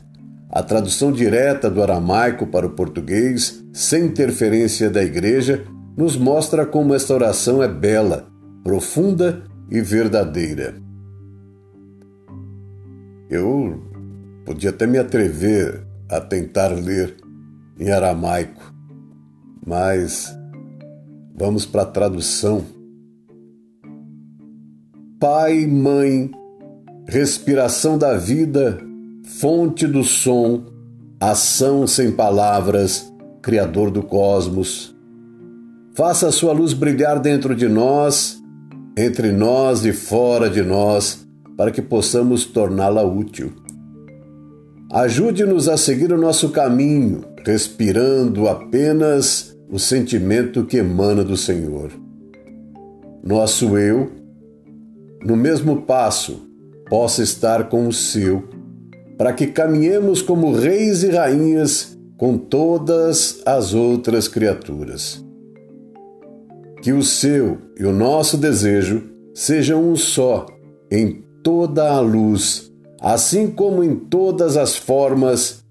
A 0.50 0.62
tradução 0.62 1.12
direta 1.12 1.70
do 1.70 1.82
aramaico 1.82 2.46
para 2.48 2.68
o 2.68 2.72
português, 2.72 3.64
sem 3.74 4.06
interferência 4.06 4.90
da 4.90 5.04
igreja, 5.04 5.66
nos 5.98 6.16
mostra 6.16 6.66
como 6.66 6.94
esta 6.94 7.14
oração 7.14 7.62
é 7.62 7.68
bela, 7.68 8.28
profunda 8.64 9.44
e 9.70 9.82
verdadeira. 9.82 10.76
Eu 13.30 13.94
Podia 14.46 14.72
até 14.72 14.86
me 14.86 14.98
atrever 14.98 15.86
a 16.10 16.20
tentar 16.20 16.68
ler 16.68 17.16
em 17.80 17.90
aramaico, 17.90 18.73
mas 19.66 20.36
vamos 21.36 21.66
para 21.66 21.84
a 21.84 21.86
tradução. 21.86 22.64
Pai, 25.20 25.66
mãe, 25.66 26.30
respiração 27.08 27.98
da 27.98 28.18
vida, 28.18 28.78
fonte 29.24 29.88
do 29.88 30.04
som, 30.04 30.66
ação 31.20 31.88
sem 31.88 32.12
palavras, 32.12 33.12
Criador 33.42 33.92
do 33.92 34.02
cosmos. 34.02 34.96
Faça 35.94 36.28
a 36.28 36.32
sua 36.32 36.54
luz 36.54 36.74
brilhar 36.74 37.20
dentro 37.20 37.54
de 37.54 37.68
nós, 37.68 38.42
entre 38.98 39.32
nós 39.32 39.86
e 39.86 39.92
fora 39.92 40.50
de 40.50 40.62
nós, 40.62 41.28
para 41.58 41.70
que 41.70 41.82
possamos 41.82 42.46
torná-la 42.46 43.04
útil. 43.04 43.52
Ajude-nos 44.92 45.68
a 45.68 45.76
seguir 45.76 46.14
o 46.14 46.18
nosso 46.18 46.50
caminho, 46.50 47.26
respirando 47.46 48.48
apenas 48.48 49.53
o 49.70 49.80
sentimento 49.80 50.66
que 50.66 50.78
emana 50.78 51.24
do 51.24 51.36
Senhor. 51.36 51.92
Nosso 53.24 53.78
eu, 53.78 54.12
no 55.24 55.36
mesmo 55.36 55.84
passo, 55.84 56.48
possa 56.90 57.24
estar 57.24 57.70
com 57.70 57.88
o 57.88 57.94
seu, 57.94 58.44
para 59.18 59.34
que 59.34 59.48
caminhemos 59.48 60.22
como 60.22 60.54
reis 60.54 61.04
e 61.04 61.10
rainhas 61.10 61.98
com 62.18 62.38
todas 62.38 63.42
as 63.46 63.74
outras 63.74 64.28
criaturas. 64.28 65.24
Que 66.82 66.92
o 66.92 67.02
seu 67.02 67.58
e 67.80 67.86
o 67.86 67.94
nosso 67.94 68.38
desejo 68.38 69.04
sejam 69.34 69.84
um 69.84 69.96
só 69.96 70.46
em 70.92 71.24
toda 71.42 71.90
a 71.90 72.00
luz, 72.00 72.72
assim 73.02 73.48
como 73.48 73.84
em 73.84 73.96
todas 73.96 74.58
as 74.58 74.76
formas, 74.76 75.64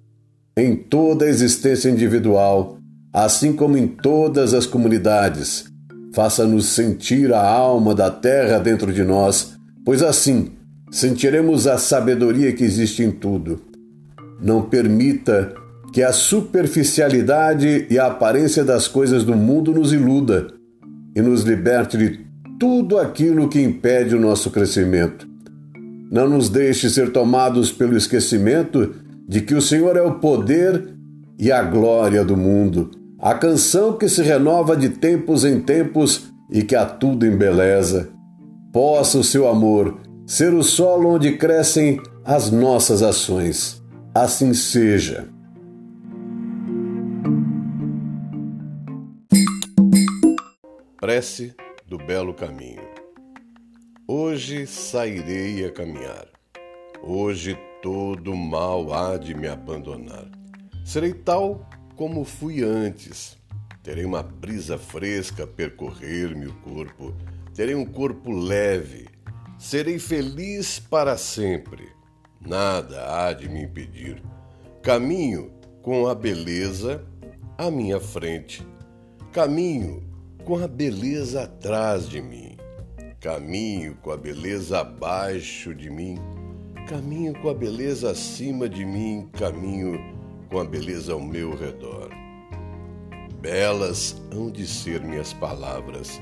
em 0.57 0.74
toda 0.74 1.24
a 1.24 1.28
existência 1.28 1.88
individual, 1.88 2.78
assim 3.12 3.53
como 3.53 3.77
em 3.77 3.87
todas 3.87 4.55
as 4.55 4.64
comunidades. 4.64 5.66
Faça-nos 6.14 6.66
sentir 6.66 7.33
a 7.33 7.46
alma 7.46 7.94
da 7.94 8.11
terra 8.11 8.59
dentro 8.59 8.92
de 8.92 9.03
nós, 9.05 9.55
pois 9.85 10.03
assim 10.03 10.53
sentiremos 10.90 11.66
a 11.66 11.79
sabedoria 11.79 12.53
que 12.53 12.64
existe 12.64 13.03
em 13.03 13.11
tudo. 13.11 13.61
Não 14.40 14.62
permita 14.62 15.53
que 15.92 16.03
a 16.03 16.12
superficialidade 16.12 17.87
e 17.90 17.98
a 17.98 18.07
aparência 18.07 18.64
das 18.64 18.88
coisas 18.88 19.25
do 19.25 19.35
mundo 19.35 19.72
nos 19.72 19.92
iluda 19.92 20.48
e 21.14 21.20
nos 21.20 21.42
liberte 21.42 21.98
de 21.98 22.20
tudo 22.59 22.98
aquilo 22.98 23.48
que 23.48 23.61
impede 23.61 24.14
o 24.14 24.20
nosso 24.20 24.51
crescimento. 24.51 25.27
Não 26.11 26.29
nos 26.29 26.48
deixe 26.48 26.88
ser 26.88 27.11
tomados 27.11 27.72
pelo 27.72 27.96
esquecimento 27.96 28.94
de 29.27 29.40
que 29.40 29.55
o 29.55 29.62
Senhor 29.62 29.96
é 29.96 30.03
o 30.03 30.14
poder 30.14 30.94
e 31.38 31.51
a 31.51 31.62
glória 31.62 32.25
do 32.25 32.37
mundo, 32.37 32.90
a 33.22 33.35
canção 33.35 33.96
que 33.96 34.08
se 34.08 34.20
renova 34.20 34.76
de 34.76 34.88
tempos 34.88 35.44
em 35.44 35.61
tempos 35.61 36.35
e 36.50 36.64
que 36.64 36.74
a 36.74 36.85
tudo 36.85 37.24
embeleza. 37.24 38.12
Possa 38.72 39.18
o 39.18 39.22
seu 39.22 39.48
amor 39.48 40.00
ser 40.26 40.52
o 40.52 40.62
solo 40.62 41.11
onde 41.11 41.37
crescem 41.37 42.00
as 42.24 42.50
nossas 42.50 43.00
ações. 43.00 43.80
Assim 44.12 44.52
seja. 44.52 45.28
Prece 51.00 51.54
do 51.87 51.98
Belo 51.98 52.35
Caminho. 52.35 52.82
Hoje 54.08 54.66
sairei 54.66 55.64
a 55.64 55.70
caminhar. 55.70 56.26
Hoje 57.00 57.56
todo 57.80 58.35
mal 58.35 58.92
há 58.92 59.16
de 59.16 59.32
me 59.32 59.46
abandonar. 59.46 60.26
Serei 60.85 61.12
tal 61.12 61.68
como 61.96 62.24
fui 62.24 62.62
antes. 62.62 63.37
Terei 63.83 64.05
uma 64.05 64.22
brisa 64.22 64.78
fresca 64.78 65.46
percorrer-me 65.46 66.46
o 66.46 66.55
corpo. 66.55 67.14
Terei 67.55 67.74
um 67.74 67.85
corpo 67.85 68.31
leve 68.31 69.12
Serei 69.62 69.96
feliz 69.96 70.81
para 70.81 71.16
sempre. 71.16 71.88
Nada 72.44 73.14
há 73.14 73.33
de 73.33 73.48
me 73.48 73.62
impedir. 73.62 74.20
Caminho 74.83 75.52
com 75.83 76.09
a 76.09 76.16
beleza 76.16 77.07
à 77.57 77.70
minha 77.70 78.00
frente. 78.00 78.66
Caminho 79.31 80.02
com 80.44 80.59
a 80.59 80.66
beleza 80.66 81.44
atrás 81.44 82.09
de 82.09 82.20
mim. 82.20 82.57
Caminho 83.20 83.96
com 84.02 84.11
a 84.11 84.16
beleza 84.16 84.81
abaixo 84.81 85.72
de 85.72 85.88
mim. 85.88 86.18
Caminho 86.88 87.33
com 87.40 87.48
a 87.48 87.55
beleza 87.55 88.11
acima 88.11 88.68
de 88.68 88.85
mim. 88.85 89.31
Caminho 89.33 89.96
com 90.53 90.61
a 90.61 90.65
beleza 90.65 91.15
ao 91.15 91.21
meu 91.21 91.57
redor. 91.57 92.11
Belas 93.41 94.23
hão 94.31 94.51
de 94.51 94.67
ser 94.67 95.01
minhas 95.01 95.33
palavras. 95.33 96.21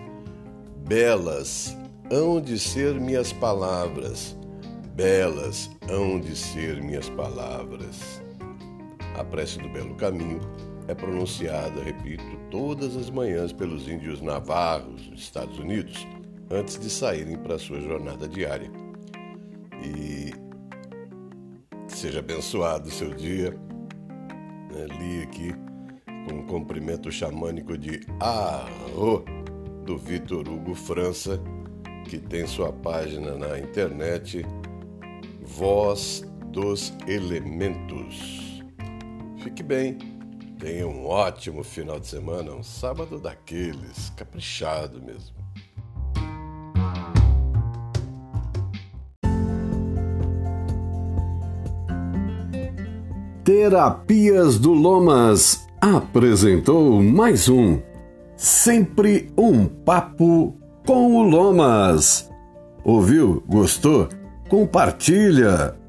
Belas 0.86 1.76
hão 2.10 2.40
de 2.40 2.58
ser 2.58 2.94
minhas 2.94 3.32
palavras, 3.32 4.36
belas 4.94 5.70
hão 5.88 6.20
de 6.20 6.36
ser 6.36 6.80
minhas 6.80 7.08
palavras. 7.10 8.22
A 9.16 9.24
prece 9.24 9.58
do 9.58 9.68
Belo 9.68 9.96
Caminho 9.96 10.40
é 10.88 10.94
pronunciada, 10.94 11.82
repito, 11.82 12.24
todas 12.50 12.96
as 12.96 13.10
manhãs 13.10 13.52
pelos 13.52 13.88
índios 13.88 14.20
navarros 14.20 15.08
dos 15.08 15.20
Estados 15.20 15.58
Unidos, 15.58 16.06
antes 16.50 16.78
de 16.78 16.88
saírem 16.88 17.36
para 17.36 17.56
a 17.56 17.58
sua 17.58 17.80
jornada 17.80 18.26
diária. 18.28 18.70
E 19.82 20.32
seja 21.88 22.20
abençoado 22.20 22.88
o 22.88 22.92
seu 22.92 23.12
dia. 23.12 23.69
Né? 24.70 24.86
Li 24.98 25.22
aqui 25.22 25.54
com 26.26 26.34
um 26.34 26.46
cumprimento 26.46 27.10
xamânico 27.10 27.76
de 27.76 28.00
Arro, 28.18 29.24
do 29.84 29.96
Vitor 29.96 30.48
Hugo 30.48 30.74
França, 30.74 31.40
que 32.08 32.18
tem 32.18 32.46
sua 32.46 32.72
página 32.72 33.36
na 33.36 33.58
internet 33.58 34.44
Voz 35.42 36.24
dos 36.52 36.92
Elementos. 37.06 38.62
Fique 39.42 39.62
bem, 39.62 39.98
tenha 40.58 40.86
um 40.86 41.06
ótimo 41.06 41.64
final 41.64 41.98
de 41.98 42.06
semana, 42.06 42.52
um 42.52 42.62
sábado 42.62 43.18
daqueles, 43.18 44.10
caprichado 44.10 45.02
mesmo. 45.02 45.39
Terapias 53.50 54.60
do 54.60 54.72
Lomas 54.72 55.66
apresentou 55.80 57.02
mais 57.02 57.48
um 57.48 57.80
Sempre 58.36 59.32
um 59.36 59.66
Papo 59.66 60.56
com 60.86 61.16
o 61.16 61.22
Lomas. 61.24 62.30
Ouviu? 62.84 63.42
Gostou? 63.48 64.08
Compartilha! 64.48 65.79